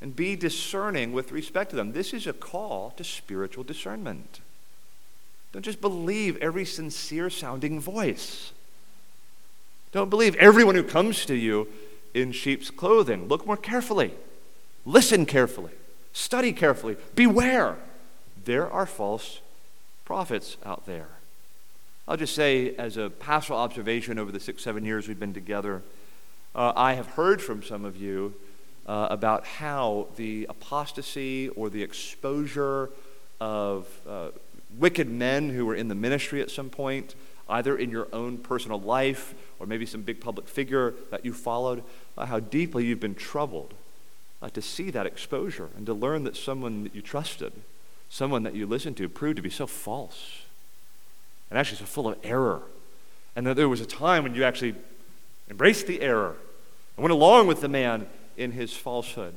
[0.00, 1.92] and be discerning with respect to them.
[1.92, 4.40] This is a call to spiritual discernment.
[5.52, 8.50] Don't just believe every sincere sounding voice.
[9.92, 11.68] Don't believe everyone who comes to you
[12.12, 13.28] in sheep's clothing.
[13.28, 14.14] Look more carefully,
[14.84, 15.70] listen carefully,
[16.12, 17.76] study carefully, beware.
[18.46, 19.38] There are false
[20.10, 21.06] prophets out there.
[22.08, 25.82] I'll just say, as a pastoral observation over the six, seven years we've been together,
[26.52, 28.34] uh, I have heard from some of you
[28.88, 32.90] uh, about how the apostasy or the exposure
[33.40, 34.30] of uh,
[34.80, 37.14] wicked men who were in the ministry at some point,
[37.48, 41.84] either in your own personal life or maybe some big public figure that you followed,
[42.18, 43.74] uh, how deeply you've been troubled
[44.42, 47.52] uh, to see that exposure and to learn that someone that you trusted
[48.10, 50.42] someone that you listened to proved to be so false
[51.48, 52.60] and actually so full of error.
[53.34, 54.74] And that there was a time when you actually
[55.48, 56.36] embraced the error
[56.96, 59.34] and went along with the man in his falsehood.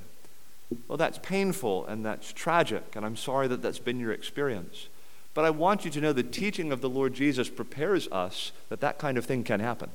[0.88, 4.88] Well, that's painful and that's tragic, and I'm sorry that that's been your experience.
[5.33, 8.81] But I want you to know the teaching of the Lord Jesus prepares us that
[8.81, 9.89] that kind of thing can happen.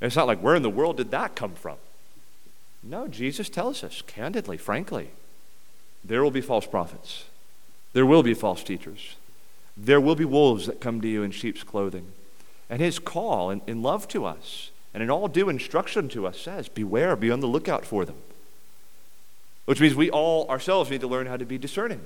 [0.00, 1.76] It's not like, where in the world did that come from?
[2.82, 5.10] No, Jesus tells us candidly, frankly.
[6.04, 7.26] There will be false prophets.
[7.92, 9.16] There will be false teachers.
[9.76, 12.12] There will be wolves that come to you in sheep's clothing.
[12.68, 16.38] And his call in, in love to us and in all due instruction to us
[16.38, 18.16] says, Beware, be on the lookout for them.
[19.64, 22.00] Which means we all ourselves need to learn how to be discerning.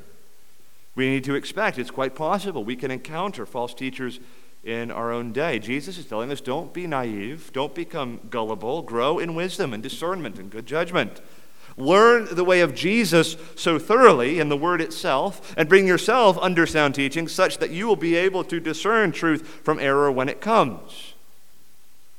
[0.95, 4.21] We need to expect, it's quite possible, we can encounter false teachers
[4.65, 5.59] in our own day.
[5.59, 10.39] Jesus is telling us don't be naive, don't become gullible, grow in wisdom and discernment
[10.39, 11.21] and good judgment.
[11.79, 16.67] Learn the way of Jesus so thoroughly in the Word itself, and bring yourself under
[16.67, 20.41] sound teaching such that you will be able to discern truth from error when it
[20.41, 21.15] comes.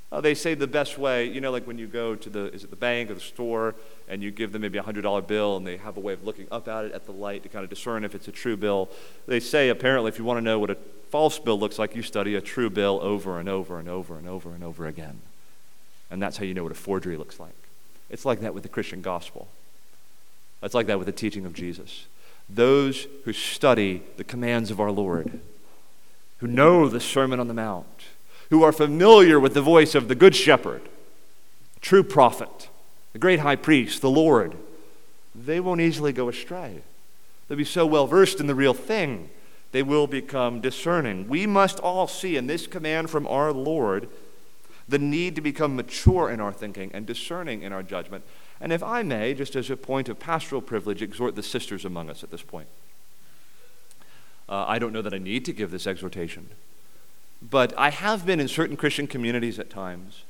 [0.10, 2.64] Uh, they say the best way, you know, like when you go to the, is
[2.64, 3.76] it the bank or the store,
[4.08, 6.48] and you give them maybe a $100 bill, and they have a way of looking
[6.50, 8.90] up at it at the light to kind of discern if it's a true bill.
[9.26, 10.78] They say, apparently, if you want to know what a
[11.10, 14.30] false bill looks like, you study a true bill over and over and over and
[14.30, 15.20] over and over again.
[16.10, 17.67] And that's how you know what a forgery looks like.
[18.10, 19.48] It's like that with the Christian gospel.
[20.64, 22.06] It's like that with the teaching of Jesus.
[22.50, 25.40] Those who study the commands of our Lord,
[26.38, 28.06] who know the Sermon on the Mount,
[28.50, 30.82] who are familiar with the voice of the Good Shepherd,
[31.82, 32.70] true prophet,
[33.14, 34.56] the great high priest, the Lord,
[35.36, 36.82] they won't easily go astray.
[37.48, 39.30] They'll be so well versed in the real thing,
[39.74, 41.28] they will become discerning.
[41.28, 44.08] We must all see in this command from our Lord
[44.90, 48.24] the need to become mature in our thinking and discerning in our judgment.
[48.62, 52.10] And if I may, just as a point of pastoral privilege, exhort the sisters among
[52.10, 52.68] us at this point.
[54.50, 56.50] Uh, I don't know that I need to give this exhortation,
[57.42, 60.24] but I have been in certain Christian communities at times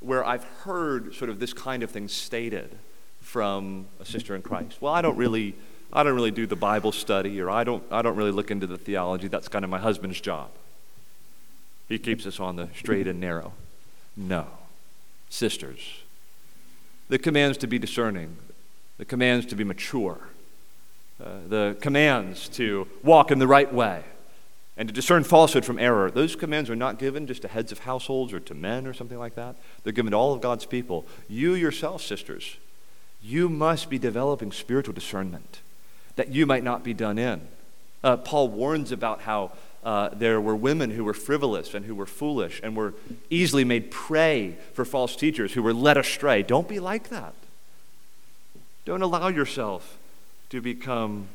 [0.00, 2.78] where I've heard sort of this kind of thing stated
[3.20, 4.80] from a sister in Christ.
[4.80, 5.54] Well, I don't really,
[5.92, 8.66] I don't really do the Bible study, or I don't, I don't really look into
[8.66, 9.28] the theology.
[9.28, 10.48] That's kind of my husband's job.
[11.88, 13.52] He keeps us on the straight and narrow.
[14.18, 14.46] No.
[15.30, 16.02] Sisters,
[17.08, 18.36] the commands to be discerning,
[18.98, 20.18] the commands to be mature,
[21.22, 24.02] uh, the commands to walk in the right way,
[24.76, 27.80] and to discern falsehood from error, those commands are not given just to heads of
[27.80, 29.54] households or to men or something like that.
[29.84, 31.06] They're given to all of God's people.
[31.28, 32.56] You yourself, sisters,
[33.22, 35.60] you must be developing spiritual discernment
[36.16, 37.42] that you might not be done in.
[38.02, 39.52] Uh, Paul warns about how
[39.84, 42.94] uh, there were women who were frivolous and who were foolish and were
[43.30, 46.42] easily made prey for false teachers who were led astray.
[46.42, 47.34] Don't be like that.
[48.84, 49.98] Don't allow yourself
[50.50, 51.28] to become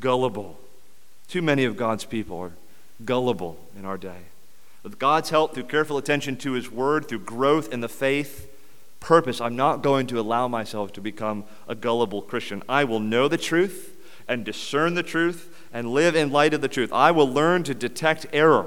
[0.00, 0.58] gullible.
[1.28, 2.52] Too many of God's people are
[3.04, 4.22] gullible in our day.
[4.82, 8.50] With God's help, through careful attention to His Word, through growth in the faith,
[9.00, 12.62] purpose, I'm not going to allow myself to become a gullible Christian.
[12.68, 13.94] I will know the truth
[14.28, 16.92] and discern the truth and live in light of the truth.
[16.92, 18.66] I will learn to detect error.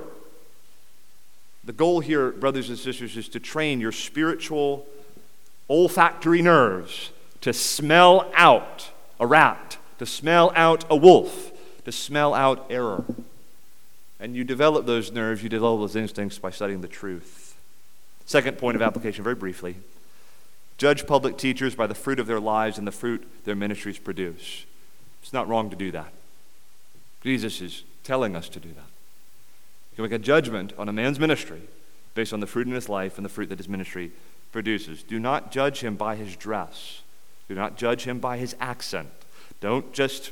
[1.63, 4.88] The goal here, brothers and sisters, is to train your spiritual
[5.69, 11.52] olfactory nerves to smell out a rat, to smell out a wolf,
[11.86, 13.06] to smell out error.
[14.19, 17.56] And you develop those nerves, you develop those instincts by studying the truth.
[18.26, 19.78] Second point of application, very briefly
[20.82, 24.65] judge public teachers by the fruit of their lives and the fruit their ministries produce.
[25.21, 26.12] It's not wrong to do that.
[27.23, 28.89] Jesus is telling us to do that.
[29.91, 31.62] You can make a judgment on a man's ministry
[32.15, 34.12] based on the fruit in his life and the fruit that his ministry
[34.51, 35.03] produces.
[35.03, 37.01] Do not judge him by his dress.
[37.47, 39.10] Do not judge him by his accent.
[39.60, 40.31] Don't just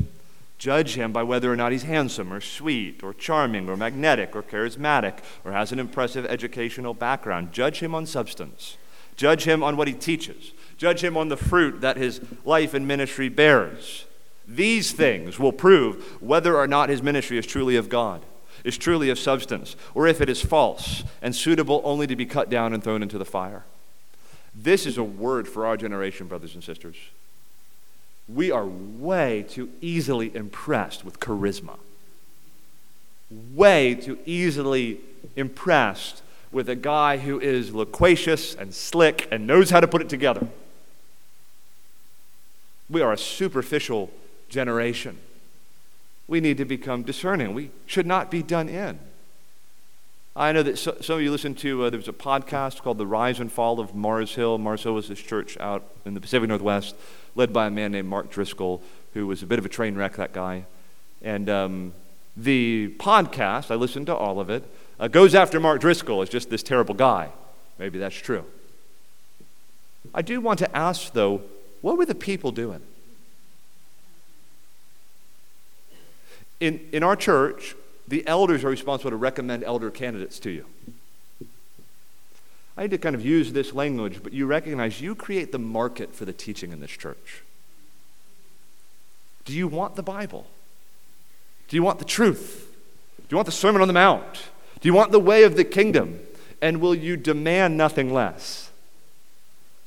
[0.58, 4.44] judge him by whether or not he's handsome or sweet or charming or magnetic or
[4.44, 7.52] charismatic or has an impressive educational background.
[7.52, 8.78] Judge him on substance.
[9.16, 10.52] Judge him on what he teaches.
[10.78, 14.06] Judge him on the fruit that his life and ministry bears.
[14.50, 18.24] These things will prove whether or not his ministry is truly of God,
[18.64, 22.50] is truly of substance, or if it is false and suitable only to be cut
[22.50, 23.64] down and thrown into the fire.
[24.56, 26.96] This is a word for our generation, brothers and sisters.
[28.28, 31.78] We are way too easily impressed with charisma,
[33.54, 35.00] way too easily
[35.36, 40.10] impressed with a guy who is loquacious and slick and knows how to put it
[40.10, 40.48] together.
[42.90, 44.12] We are a superficial
[44.50, 45.18] generation.
[46.28, 47.54] We need to become discerning.
[47.54, 49.00] We should not be done in.
[50.36, 52.98] I know that so, some of you listen to, uh, there was a podcast called
[52.98, 54.58] The Rise and Fall of Mars Hill.
[54.58, 56.96] Mars Hill was this church out in the Pacific Northwest,
[57.36, 58.82] led by a man named Mark Driscoll,
[59.14, 60.66] who was a bit of a train wreck, that guy.
[61.22, 61.94] And um,
[62.38, 64.64] the podcast, I listened to all of it,
[65.00, 67.30] uh, goes after Mark Driscoll as just this terrible guy.
[67.78, 68.46] Maybe that's true.
[70.14, 71.42] I do want to ask, though,
[71.82, 72.82] what were the people doing?
[76.60, 77.76] In, in our church,
[78.08, 80.66] the elders are responsible to recommend elder candidates to you.
[82.76, 86.16] I need to kind of use this language, but you recognize you create the market
[86.16, 87.44] for the teaching in this church.
[89.46, 90.48] Do you want the Bible?
[91.68, 92.74] Do you want the truth?
[93.18, 94.50] Do you want the Sermon on the Mount?
[94.80, 96.20] Do you want the way of the kingdom?
[96.62, 98.72] And will you demand nothing less?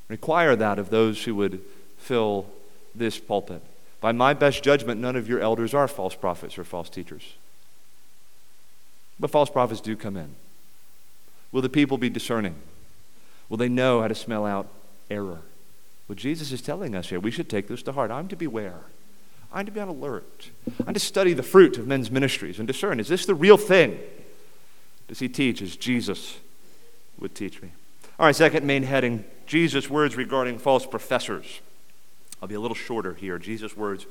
[0.09, 1.61] Require that of those who would
[1.97, 2.47] fill
[2.95, 3.63] this pulpit.
[4.03, 7.37] By my best judgment, none of your elders are false prophets or false teachers.
[9.19, 10.35] But false prophets do come in.
[11.53, 12.57] Will the people be discerning?
[13.49, 14.67] Will they know how to smell out
[15.09, 15.43] error?
[16.09, 18.11] What Jesus is telling us here, we should take this to heart.
[18.11, 18.81] I'm to beware.
[19.53, 20.51] I'm to be on alert.
[20.85, 24.01] I'm to study the fruit of men's ministries and discern is this the real thing?
[25.07, 26.39] Does he teach as Jesus
[27.21, 27.71] would teach me?
[28.19, 31.61] All right, second main heading Jesus' words regarding false professors.
[32.43, 33.39] I'll be a little shorter here.
[33.39, 34.05] Jesus' words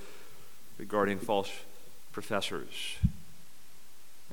[0.78, 1.52] regarding false
[2.14, 2.96] professors.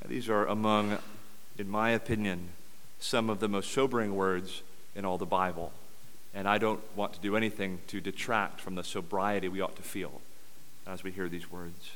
[0.01, 0.97] Now, these are among,
[1.57, 2.47] in my opinion,
[3.01, 4.61] some of the most sobering words
[4.95, 5.73] in all the Bible.
[6.33, 9.81] And I don't want to do anything to detract from the sobriety we ought to
[9.81, 10.21] feel
[10.87, 11.91] as we hear these words.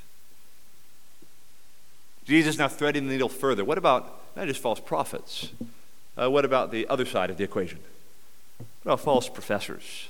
[2.25, 3.63] Jesus now threading the needle further.
[3.63, 5.51] What about not just false prophets?
[6.17, 7.79] Uh, what about the other side of the equation?
[8.57, 10.09] What about false professors?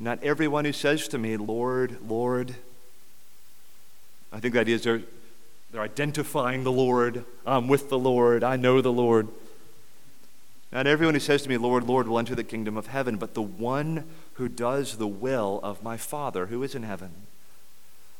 [0.00, 2.54] Not everyone who says to me, Lord, Lord,
[4.32, 5.02] I think that is they're,
[5.70, 7.24] they're identifying the Lord.
[7.46, 8.42] I'm with the Lord.
[8.42, 9.28] I know the Lord.
[10.72, 13.34] Not everyone who says to me, Lord, Lord, will enter the kingdom of heaven, but
[13.34, 17.12] the one who does the will of my Father who is in heaven.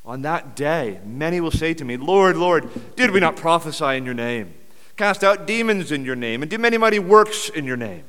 [0.05, 4.05] On that day, many will say to me, Lord, Lord, did we not prophesy in
[4.05, 4.53] your name,
[4.95, 8.05] cast out demons in your name, and do many mighty works in your name?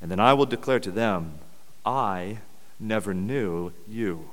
[0.00, 1.38] And then I will declare to them,
[1.86, 2.38] I
[2.80, 4.30] never knew you.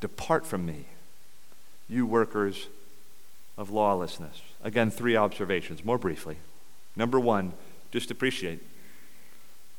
[0.00, 0.86] Depart from me,
[1.88, 2.68] you workers
[3.58, 4.40] of lawlessness.
[4.62, 6.38] Again, three observations, more briefly.
[6.96, 7.52] Number one,
[7.92, 8.60] just appreciate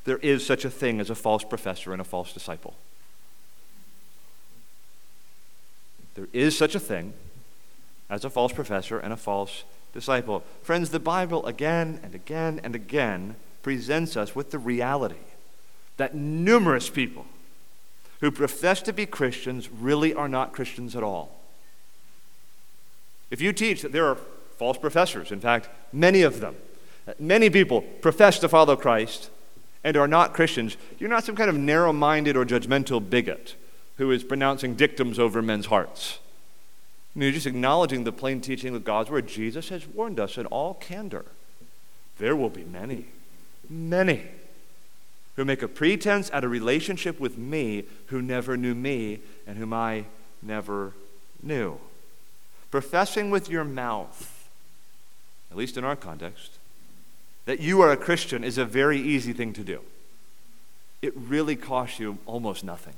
[0.06, 2.76] there is such a thing as a false professor and a false disciple.
[6.14, 7.14] There is such a thing
[8.10, 10.44] as a false professor and a false disciple.
[10.62, 15.16] Friends, the Bible again and again and again presents us with the reality
[15.98, 17.26] that numerous people
[18.22, 21.40] who profess to be Christians really are not Christians at all.
[23.32, 24.18] If you teach that there are
[24.58, 26.56] false professors, in fact, many of them,
[27.20, 29.30] Many people profess to follow Christ
[29.84, 30.78] and are not Christians.
[30.98, 33.56] You're not some kind of narrow minded or judgmental bigot
[33.98, 36.20] who is pronouncing dictums over men's hearts.
[37.16, 39.28] You're just acknowledging the plain teaching of God's word.
[39.28, 41.26] Jesus has warned us in all candor.
[42.18, 43.06] There will be many,
[43.70, 44.24] many
[45.36, 49.74] who make a pretense at a relationship with me who never knew me and whom
[49.74, 50.06] I
[50.42, 50.94] never
[51.42, 51.78] knew.
[52.72, 54.50] Professing with your mouth,
[55.52, 56.58] at least in our context,
[57.46, 59.82] that you are a Christian is a very easy thing to do.
[61.02, 62.96] It really costs you almost nothing.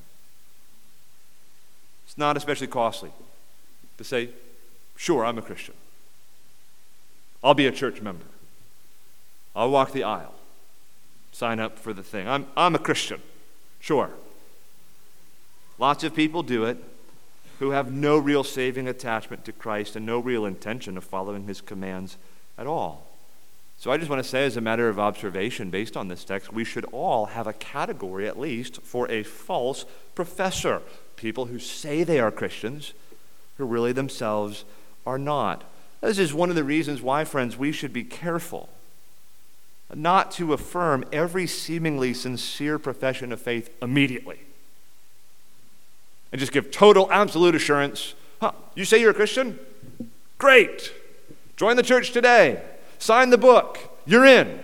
[2.06, 3.12] It's not especially costly
[3.98, 4.30] to say,
[4.96, 5.74] sure, I'm a Christian.
[7.44, 8.26] I'll be a church member.
[9.56, 10.34] I'll walk the aisle.
[11.38, 12.28] Sign up for the thing.
[12.28, 13.22] I'm, I'm a Christian.
[13.80, 14.10] Sure.
[15.78, 16.84] Lots of people do it
[17.60, 21.62] who have no real saving attachment to Christ and no real intention of following his
[21.62, 22.18] commands
[22.58, 23.06] at all.
[23.78, 26.52] So I just want to say, as a matter of observation based on this text,
[26.52, 29.86] we should all have a category, at least, for a false
[30.16, 30.82] professor.
[31.18, 32.94] People who say they are Christians,
[33.60, 34.66] who really themselves
[35.06, 35.66] are not.
[36.02, 38.70] This is one of the reasons why, friends, we should be careful
[39.94, 44.40] not to affirm every seemingly sincere profession of faith immediately
[46.32, 48.14] and just give total, absolute assurance.
[48.42, 49.58] Huh, you say you're a Christian?
[50.38, 50.94] Great.
[51.56, 52.62] Join the church today.
[53.00, 53.80] Sign the book.
[54.06, 54.60] You're in.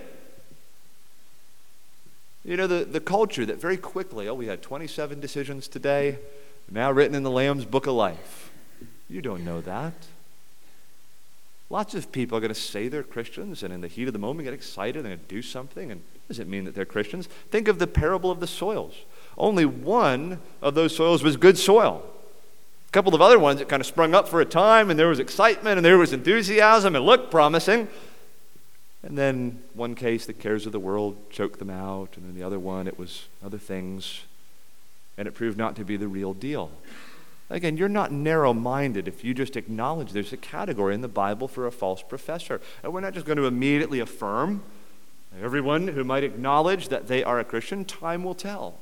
[2.45, 6.19] You know, the, the culture that very quickly, oh, we had 27 decisions today,
[6.69, 8.51] now written in the Lamb's Book of Life.
[9.09, 9.93] You don't know that.
[11.73, 14.19] Lots of people are going to say they're Christians and in the heat of the
[14.19, 15.91] moment get excited and do something.
[15.91, 17.27] And does it mean that they're Christians?
[17.49, 18.93] Think of the parable of the soils.
[19.39, 22.05] Only one of those soils was good soil.
[22.87, 25.07] A couple of other ones that kind of sprung up for a time and there
[25.07, 27.87] was excitement and there was enthusiasm and looked promising.
[29.01, 32.43] And then one case, the cares of the world choked them out, and then the
[32.43, 34.21] other one, it was other things,
[35.17, 36.69] and it proved not to be the real deal.
[37.53, 41.47] Again, you're not narrow minded if you just acknowledge there's a category in the Bible
[41.47, 42.59] for a false professor.
[42.81, 44.63] And we're not just going to immediately affirm
[45.39, 47.85] everyone who might acknowledge that they are a Christian.
[47.85, 48.79] Time will tell.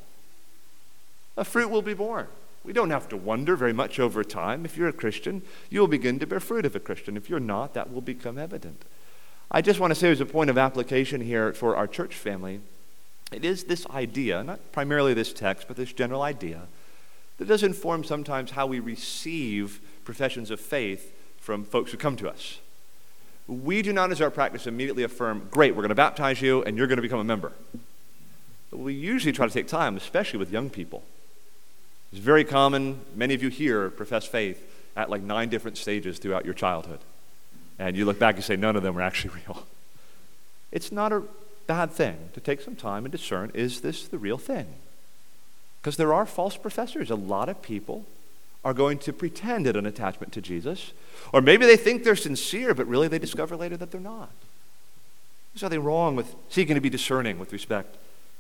[1.36, 2.28] A fruit will be born.
[2.64, 4.64] We don't have to wonder very much over time.
[4.64, 7.18] If you're a Christian, you'll begin to bear fruit of a Christian.
[7.18, 8.84] If you're not, that will become evident.
[9.52, 12.62] I just want to say, as a point of application here for our church family,
[13.34, 16.68] it is this idea, not primarily this text, but this general idea,
[17.42, 22.30] that does inform sometimes how we receive professions of faith from folks who come to
[22.30, 22.60] us.
[23.48, 26.78] we do not, as our practice, immediately affirm, great, we're going to baptize you and
[26.78, 27.52] you're going to become a member.
[28.70, 31.02] But we usually try to take time, especially with young people.
[32.12, 34.64] It's very common, many of you here profess faith
[34.96, 37.00] at like nine different stages throughout your childhood.
[37.80, 39.66] And you look back and say, none of them were actually real.
[40.72, 41.24] It's not a
[41.66, 44.68] bad thing to take some time and discern is this the real thing?
[45.82, 47.10] Because there are false professors.
[47.10, 48.06] A lot of people
[48.64, 50.94] are going to pretend at an attachment to Jesus.
[51.34, 54.30] Or maybe they think they're sincere, but really they discover later that they're not.
[55.54, 57.98] There's nothing wrong with seeking to be discerning with respect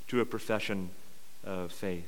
[0.09, 0.91] to a profession
[1.43, 2.07] of faith.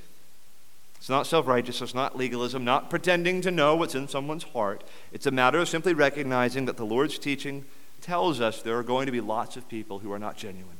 [0.98, 4.84] It's not self righteousness, not legalism, not pretending to know what's in someone's heart.
[5.12, 7.66] It's a matter of simply recognizing that the Lord's teaching
[8.02, 10.78] tells us there are going to be lots of people who are not genuine.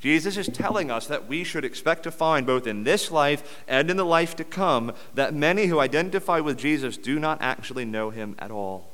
[0.00, 3.90] Jesus is telling us that we should expect to find, both in this life and
[3.90, 8.08] in the life to come, that many who identify with Jesus do not actually know
[8.08, 8.88] him at all.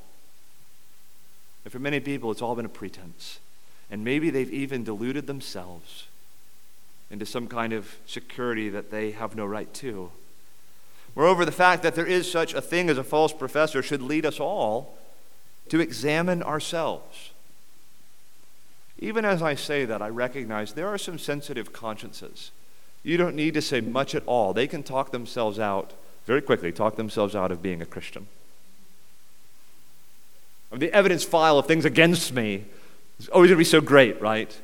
[1.64, 3.38] And for many people, it's all been a pretense.
[3.88, 6.08] And maybe they've even deluded themselves
[7.08, 10.10] into some kind of security that they have no right to.
[11.14, 14.26] Moreover, the fact that there is such a thing as a false professor should lead
[14.26, 14.98] us all
[15.68, 17.30] to examine ourselves.
[18.98, 22.50] Even as I say that, I recognize there are some sensitive consciences.
[23.02, 24.52] You don't need to say much at all.
[24.52, 25.92] They can talk themselves out
[26.24, 28.26] very quickly, talk themselves out of being a Christian.
[30.70, 32.64] I mean, the evidence file of things against me
[33.20, 34.58] is always going to be so great, right?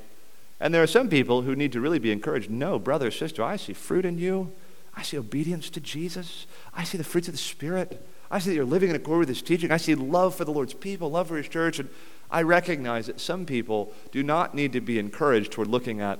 [0.58, 2.50] And there are some people who need to really be encouraged.
[2.50, 4.52] No, brother, sister, I see fruit in you.
[4.94, 6.46] I see obedience to Jesus.
[6.74, 8.04] I see the fruits of the Spirit.
[8.30, 9.70] I see that you're living in accord with His teaching.
[9.70, 11.78] I see love for the Lord's people, love for His church.
[11.78, 11.88] And
[12.32, 16.18] I recognize that some people do not need to be encouraged toward looking at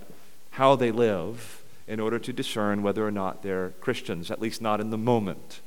[0.51, 4.79] how they live in order to discern whether or not they're Christians, at least not
[4.79, 5.61] in the moment.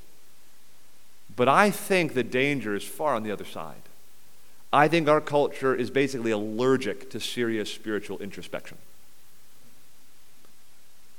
[1.35, 3.81] But I think the danger is far on the other side.
[4.71, 8.77] I think our culture is basically allergic to serious spiritual introspection.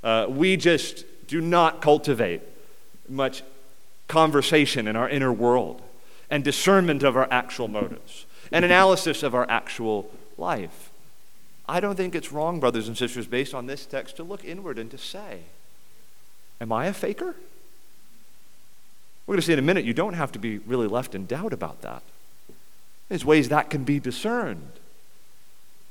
[0.05, 2.43] Uh, we just do not cultivate
[3.09, 3.43] much
[4.07, 5.83] conversation in our inner world
[6.31, 10.91] and discernment of our actual motives an analysis of our actual life.
[11.69, 14.79] I don't think it's wrong, brothers and sisters, based on this text, to look inward
[14.79, 15.41] and to say,
[16.61, 17.35] Am I a faker?
[19.27, 21.27] We're going to see in a minute, you don't have to be really left in
[21.27, 22.03] doubt about that.
[23.09, 24.71] There's ways that can be discerned.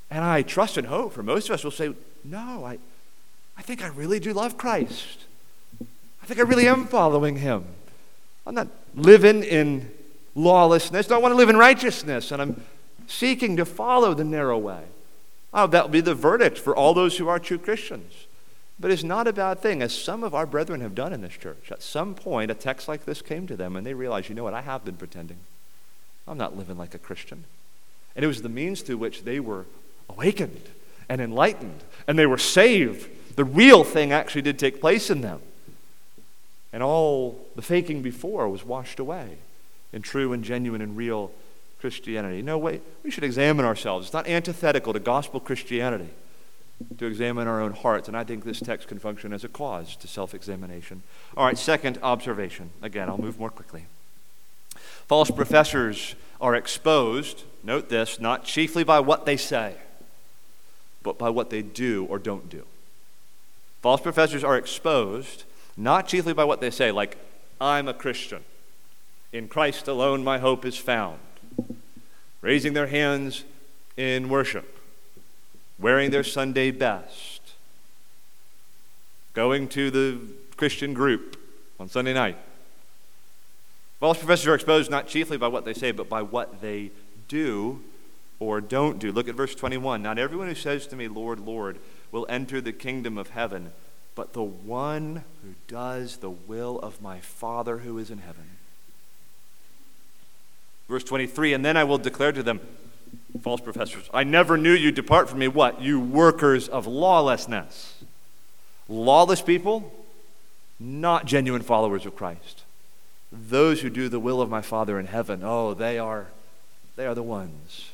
[0.10, 1.94] And I trust and hope for most of us will say,
[2.24, 2.80] No, I,
[3.58, 5.26] I think I really do love Christ.
[5.82, 7.66] I think I really am following him.
[8.48, 9.92] I'm not living in
[10.36, 11.10] lawlessness.
[11.10, 12.62] I want to live in righteousness, and I'm
[13.08, 14.84] seeking to follow the narrow way.
[15.54, 18.28] Oh, that will be the verdict for all those who are true Christians.
[18.78, 21.38] But it's not a bad thing, as some of our brethren have done in this
[21.38, 21.72] church.
[21.72, 24.44] At some point, a text like this came to them, and they realized, you know
[24.44, 25.38] what, I have been pretending.
[26.28, 27.46] I'm not living like a Christian.
[28.16, 29.66] And it was the means through which they were
[30.10, 30.70] awakened
[31.08, 33.08] and enlightened, and they were saved.
[33.38, 35.42] The real thing actually did take place in them.
[36.74, 39.38] And all the faking before was washed away
[39.94, 41.32] in true and genuine and real
[41.80, 42.42] Christianity.
[42.42, 44.08] No, wait, we should examine ourselves.
[44.08, 46.10] It's not antithetical to gospel Christianity
[46.98, 49.96] to examine our own hearts, and I think this text can function as a cause
[49.98, 51.04] to self examination.
[51.38, 52.72] All right, second observation.
[52.82, 53.86] Again, I'll move more quickly.
[55.08, 59.76] False professors are exposed, note this, not chiefly by what they say,
[61.04, 62.64] but by what they do or don't do.
[63.82, 65.44] False professors are exposed
[65.78, 67.18] not chiefly by what they say, like,
[67.60, 68.44] I'm a Christian.
[69.36, 71.20] In Christ alone my hope is found.
[72.40, 73.44] Raising their hands
[73.98, 74.80] in worship,
[75.78, 77.42] wearing their Sunday best,
[79.34, 80.22] going to the
[80.56, 81.38] Christian group
[81.82, 82.38] on Sunday night.
[84.00, 86.92] False professors are exposed not chiefly by what they say, but by what they
[87.28, 87.82] do
[88.40, 89.12] or don't do.
[89.12, 90.02] Look at verse 21.
[90.02, 91.80] Not everyone who says to me, Lord, Lord,
[92.10, 93.74] will enter the kingdom of heaven,
[94.16, 98.55] but the one who does the will of my Father who is in heaven.
[100.88, 102.60] Verse 23 And then I will declare to them,
[103.42, 104.92] false professors, I never knew you.
[104.92, 105.48] Depart from me.
[105.48, 105.82] What?
[105.82, 108.04] You workers of lawlessness.
[108.88, 109.92] Lawless people,
[110.80, 112.64] not genuine followers of Christ.
[113.32, 116.28] Those who do the will of my Father in heaven, oh, they are,
[116.96, 117.92] they are the ones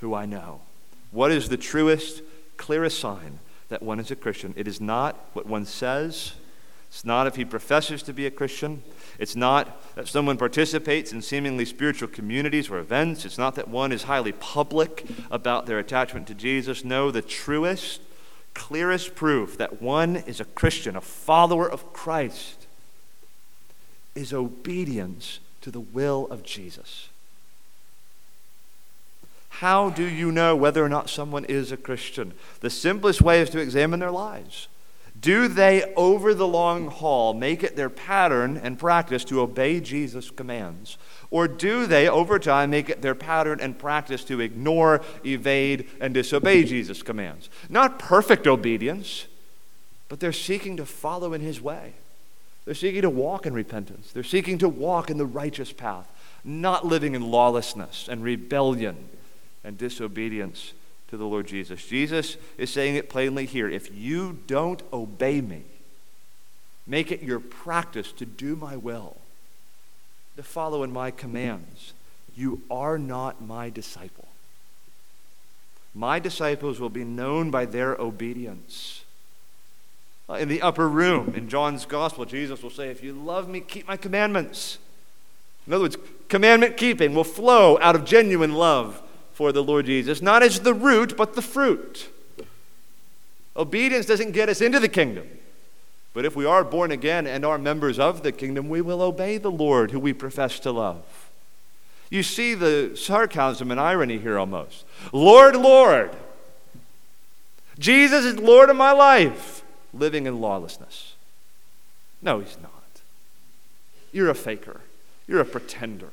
[0.00, 0.60] who I know.
[1.10, 2.22] What is the truest,
[2.56, 4.52] clearest sign that one is a Christian?
[4.56, 6.34] It is not what one says,
[6.88, 8.82] it's not if he professes to be a Christian.
[9.18, 13.24] It's not that someone participates in seemingly spiritual communities or events.
[13.24, 16.84] It's not that one is highly public about their attachment to Jesus.
[16.84, 18.00] No, the truest,
[18.54, 22.66] clearest proof that one is a Christian, a follower of Christ,
[24.14, 27.08] is obedience to the will of Jesus.
[29.48, 32.34] How do you know whether or not someone is a Christian?
[32.60, 34.68] The simplest way is to examine their lives.
[35.26, 40.30] Do they, over the long haul, make it their pattern and practice to obey Jesus'
[40.30, 40.98] commands?
[41.32, 46.14] Or do they, over time, make it their pattern and practice to ignore, evade, and
[46.14, 47.50] disobey Jesus' commands?
[47.68, 49.26] Not perfect obedience,
[50.08, 51.94] but they're seeking to follow in His way.
[52.64, 54.12] They're seeking to walk in repentance.
[54.12, 56.08] They're seeking to walk in the righteous path,
[56.44, 59.08] not living in lawlessness and rebellion
[59.64, 60.72] and disobedience
[61.08, 61.84] to the Lord Jesus.
[61.84, 65.62] Jesus is saying it plainly here if you don't obey me,
[66.86, 69.16] make it your practice to do my will,
[70.36, 71.92] to follow in my commands,
[72.36, 74.28] you are not my disciple.
[75.94, 79.04] My disciples will be known by their obedience.
[80.28, 83.60] Uh, in the upper room in John's gospel, Jesus will say, If you love me,
[83.60, 84.78] keep my commandments.
[85.66, 85.96] In other words,
[86.28, 89.02] commandment keeping will flow out of genuine love
[89.36, 92.08] for the Lord Jesus, not as the root, but the fruit.
[93.54, 95.28] Obedience doesn't get us into the kingdom.
[96.14, 99.36] But if we are born again and are members of the kingdom, we will obey
[99.36, 101.28] the Lord who we profess to love.
[102.08, 104.86] You see the sarcasm and irony here almost.
[105.12, 106.16] Lord, Lord,
[107.78, 109.62] Jesus is Lord of my life,
[109.92, 111.14] living in lawlessness.
[112.22, 112.72] No, he's not.
[114.12, 114.80] You're a faker,
[115.28, 116.12] you're a pretender.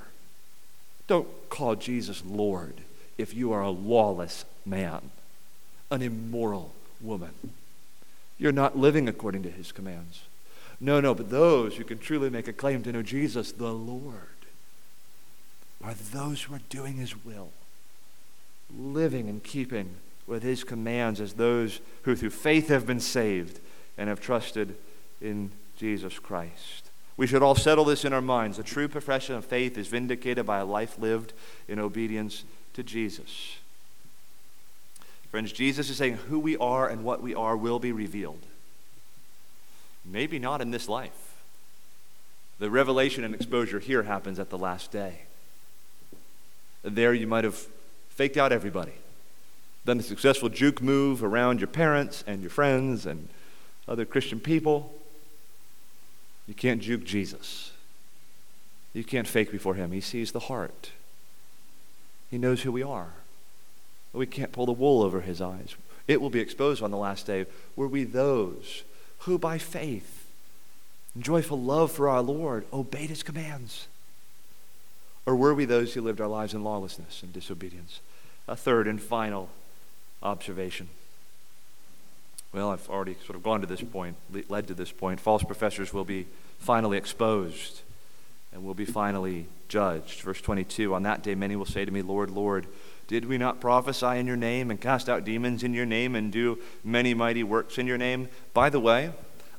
[1.07, 2.81] Don't call Jesus Lord
[3.17, 5.11] if you are a lawless man,
[5.91, 7.33] an immoral woman.
[8.37, 10.21] You're not living according to his commands.
[10.79, 14.15] No, no, but those who can truly make a claim to know Jesus, the Lord,
[15.83, 17.51] are those who are doing his will,
[18.75, 19.95] living and keeping
[20.25, 23.59] with his commands as those who through faith have been saved
[23.97, 24.75] and have trusted
[25.21, 26.89] in Jesus Christ.
[27.15, 28.57] We should all settle this in our minds.
[28.57, 31.33] A true profession of faith is vindicated by a life lived
[31.67, 32.43] in obedience
[32.73, 33.57] to Jesus.
[35.31, 38.45] Friends, Jesus is saying who we are and what we are will be revealed.
[40.05, 41.41] Maybe not in this life.
[42.59, 45.23] The revelation and exposure here happens at the last day.
[46.83, 47.67] There you might have
[48.09, 48.93] faked out everybody,
[49.85, 53.27] done a successful juke move around your parents and your friends and
[53.87, 54.93] other Christian people.
[56.47, 57.71] You can't juke Jesus.
[58.93, 59.91] You can't fake before him.
[59.91, 60.91] He sees the heart.
[62.33, 63.11] He knows who we are.
[64.11, 65.75] We can't pull the wool over his eyes.
[66.07, 67.45] It will be exposed on the last day.
[67.75, 68.81] Were we those
[69.19, 70.25] who, by faith
[71.13, 73.87] and joyful love for our Lord, obeyed his commands?
[75.27, 77.99] Or were we those who lived our lives in lawlessness and disobedience?
[78.47, 79.49] A third and final
[80.23, 80.89] observation.
[82.51, 84.15] Well, I've already sort of gone to this point,
[84.49, 85.19] led to this point.
[85.19, 86.25] False professors will be
[86.57, 87.83] finally exposed
[88.53, 90.21] and will be finally judged.
[90.21, 92.67] Verse 22 On that day, many will say to me, Lord, Lord,
[93.07, 96.31] did we not prophesy in your name and cast out demons in your name and
[96.31, 98.29] do many mighty works in your name?
[98.53, 99.11] By the way,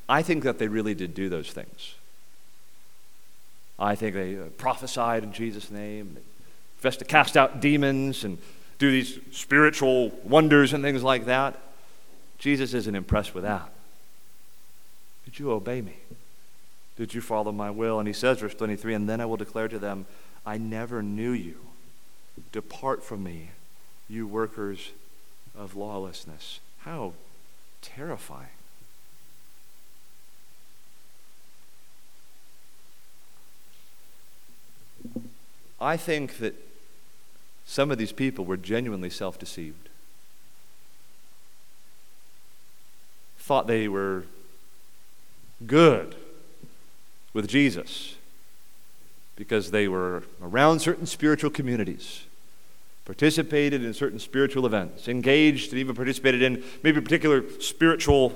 [0.08, 1.94] I think that they really did do those things.
[3.78, 6.20] I think they uh, prophesied in Jesus' name, they
[6.80, 8.38] professed to cast out demons and
[8.78, 11.58] do these spiritual wonders and things like that.
[12.38, 13.70] Jesus isn't impressed with that.
[15.24, 15.96] Did you obey me?
[16.96, 17.98] Did you follow my will?
[17.98, 20.06] And he says, verse 23, and then I will declare to them,
[20.46, 21.56] I never knew you.
[22.52, 23.50] Depart from me,
[24.08, 24.90] you workers
[25.56, 26.60] of lawlessness.
[26.80, 27.14] How
[27.82, 28.48] terrifying.
[35.80, 36.54] I think that
[37.66, 39.88] some of these people were genuinely self deceived.
[43.38, 44.24] Thought they were
[45.66, 46.14] good
[47.34, 48.14] with Jesus
[49.36, 52.24] because they were around certain spiritual communities,
[53.04, 58.32] participated in certain spiritual events, engaged and even participated in maybe particular spiritual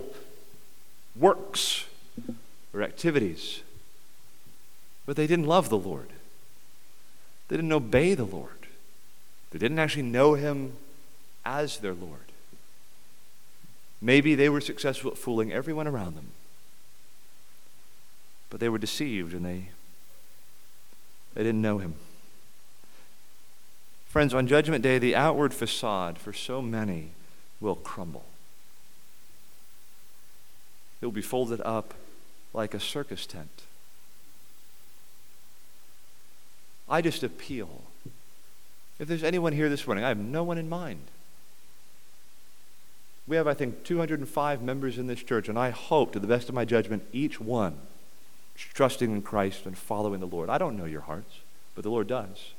[1.16, 1.86] works
[2.74, 3.62] or activities.
[5.06, 6.08] But they didn't love the Lord.
[7.48, 8.50] They didn't obey the Lord.
[9.52, 10.74] They didn't actually know Him
[11.46, 12.20] as their Lord.
[14.02, 16.32] Maybe they were successful at fooling everyone around them.
[18.50, 19.68] But they were deceived and they,
[21.34, 21.94] they didn't know him.
[24.06, 27.10] Friends, on Judgment Day, the outward facade for so many
[27.60, 28.24] will crumble.
[31.00, 31.94] It will be folded up
[32.54, 33.62] like a circus tent.
[36.88, 37.82] I just appeal.
[38.98, 41.02] If there's anyone here this morning, I have no one in mind.
[43.26, 46.48] We have, I think, 205 members in this church, and I hope, to the best
[46.48, 47.78] of my judgment, each one
[48.58, 50.50] trusting in Christ and following the Lord.
[50.50, 51.40] I don't know your hearts,
[51.74, 52.52] but the Lord does.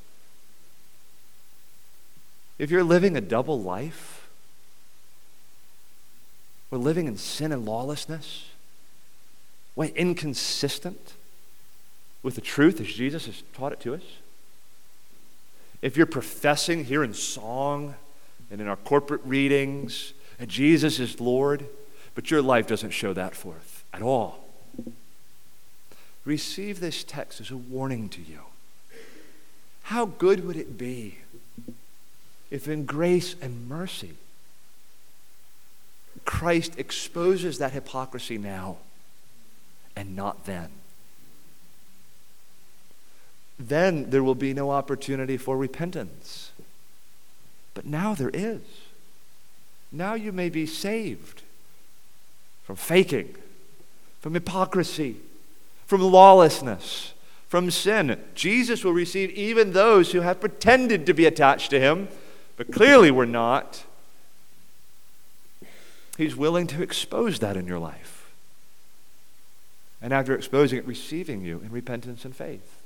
[2.57, 4.27] if you're living a double life,
[6.69, 8.49] we're living in sin and lawlessness,
[9.75, 11.13] way inconsistent
[12.21, 14.01] with the truth as Jesus has taught it to us.
[15.81, 17.95] If you're professing here in song
[18.51, 21.65] and in our corporate readings that Jesus is Lord,
[22.13, 24.48] but your life doesn't show that forth at all,
[26.25, 28.41] receive this text as a warning to you.
[29.83, 31.19] How good would it be
[32.51, 34.15] if, in grace and mercy,
[36.25, 38.77] Christ exposes that hypocrisy now
[39.95, 40.69] and not then?
[43.57, 46.51] Then there will be no opportunity for repentance.
[47.73, 48.61] But now there is.
[49.91, 51.41] Now you may be saved
[52.63, 53.35] from faking,
[54.21, 55.17] from hypocrisy,
[55.89, 57.15] from lawlessness,
[57.47, 58.23] from sin.
[58.35, 62.09] Jesus will receive even those who have pretended to be attached to him,
[62.57, 63.85] but clearly were not.
[66.15, 68.31] He's willing to expose that in your life.
[69.99, 72.83] And after exposing it, receiving you in repentance and faith.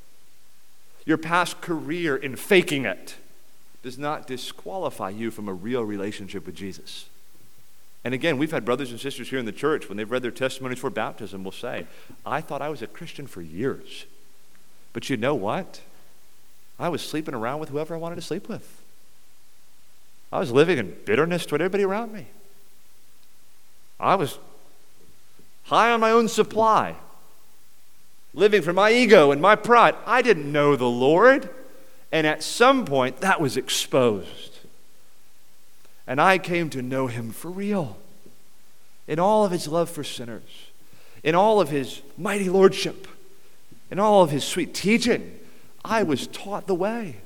[1.06, 3.16] Your past career in faking it
[3.82, 7.10] does not disqualify you from a real relationship with Jesus.
[8.04, 10.32] And again, we've had brothers and sisters here in the church, when they've read their
[10.32, 11.88] testimonies for baptism, will say,
[12.26, 14.06] I thought I was a Christian for years.
[14.92, 15.82] But you know what?
[16.80, 18.82] I was sleeping around with whoever I wanted to sleep with.
[20.32, 22.28] I was living in bitterness toward everybody around me.
[24.00, 24.38] I was
[25.64, 26.96] high on my own supply,
[28.34, 29.96] living for my ego and my pride.
[30.06, 31.50] I didn't know the Lord.
[32.12, 34.53] And at some point, that was exposed.
[36.06, 37.98] And I came to know him for real
[39.08, 40.72] in all of his love for sinners,
[41.24, 43.08] in all of his mighty lordship,
[43.92, 45.40] in all of his sweet teaching.
[45.84, 47.18] I was taught the way.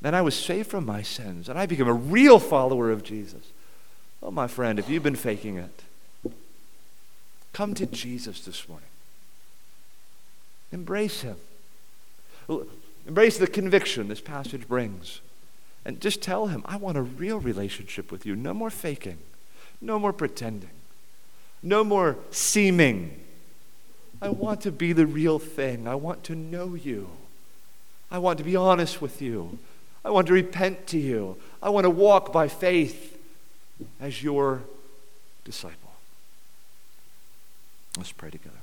[0.00, 3.42] Then I was saved from my sins, and I became a real follower of Jesus.
[4.22, 6.32] Oh, my friend, if you've been faking it,
[7.52, 8.88] come to Jesus this morning.
[10.72, 11.36] Embrace him.
[13.06, 15.20] Embrace the conviction this passage brings.
[15.84, 18.36] And just tell him, I want a real relationship with you.
[18.36, 19.18] No more faking,
[19.80, 20.70] no more pretending,
[21.62, 23.18] no more seeming.
[24.20, 25.88] I want to be the real thing.
[25.88, 27.10] I want to know you.
[28.10, 29.58] I want to be honest with you.
[30.04, 31.36] I want to repent to you.
[31.62, 33.18] I want to walk by faith
[34.00, 34.62] as your
[35.44, 35.92] disciple.
[37.96, 38.61] Let's pray together.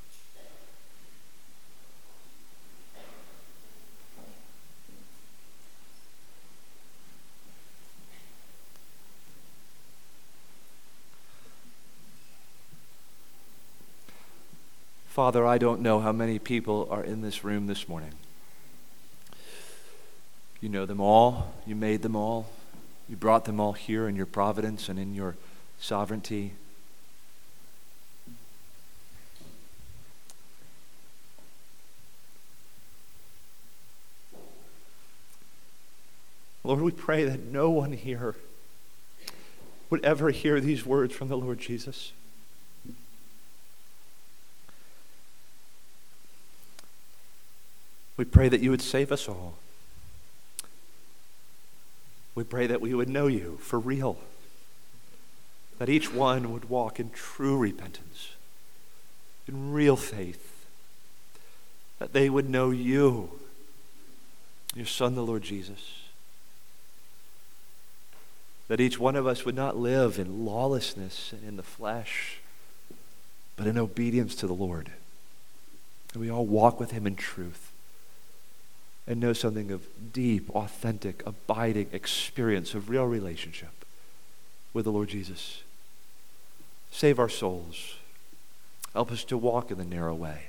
[15.10, 18.14] Father, I don't know how many people are in this room this morning.
[20.62, 21.52] You know them all.
[21.66, 22.48] You made them all.
[23.10, 25.36] You brought them all here in your providence and in your
[25.80, 26.54] sovereignty.
[36.64, 38.36] Lord, we pray that no one here
[39.90, 42.12] would ever hear these words from the Lord Jesus.
[48.20, 49.54] We pray that you would save us all.
[52.36, 54.18] We pray that we would know you for real,
[55.78, 58.32] that each one would walk in true repentance,
[59.48, 60.66] in real faith,
[62.00, 63.40] that they would know you,
[64.76, 66.02] your Son, the Lord Jesus.
[68.68, 72.40] That each one of us would not live in lawlessness and in the flesh,
[73.56, 74.92] but in obedience to the Lord.
[76.12, 77.69] That we all walk with Him in truth
[79.10, 83.84] and know something of deep, authentic, abiding experience of real relationship
[84.72, 85.64] with the Lord Jesus.
[86.92, 87.96] Save our souls.
[88.94, 90.44] Help us to walk in the narrow way.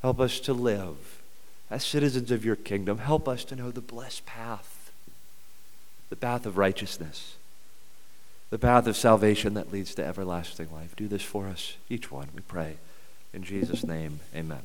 [0.00, 1.20] Help us to live
[1.70, 2.98] as citizens of your kingdom.
[2.98, 4.90] Help us to know the blessed path,
[6.08, 7.36] the path of righteousness,
[8.48, 10.96] the path of salvation that leads to everlasting life.
[10.96, 12.76] Do this for us, each one, we pray.
[13.34, 14.62] In Jesus' name, amen.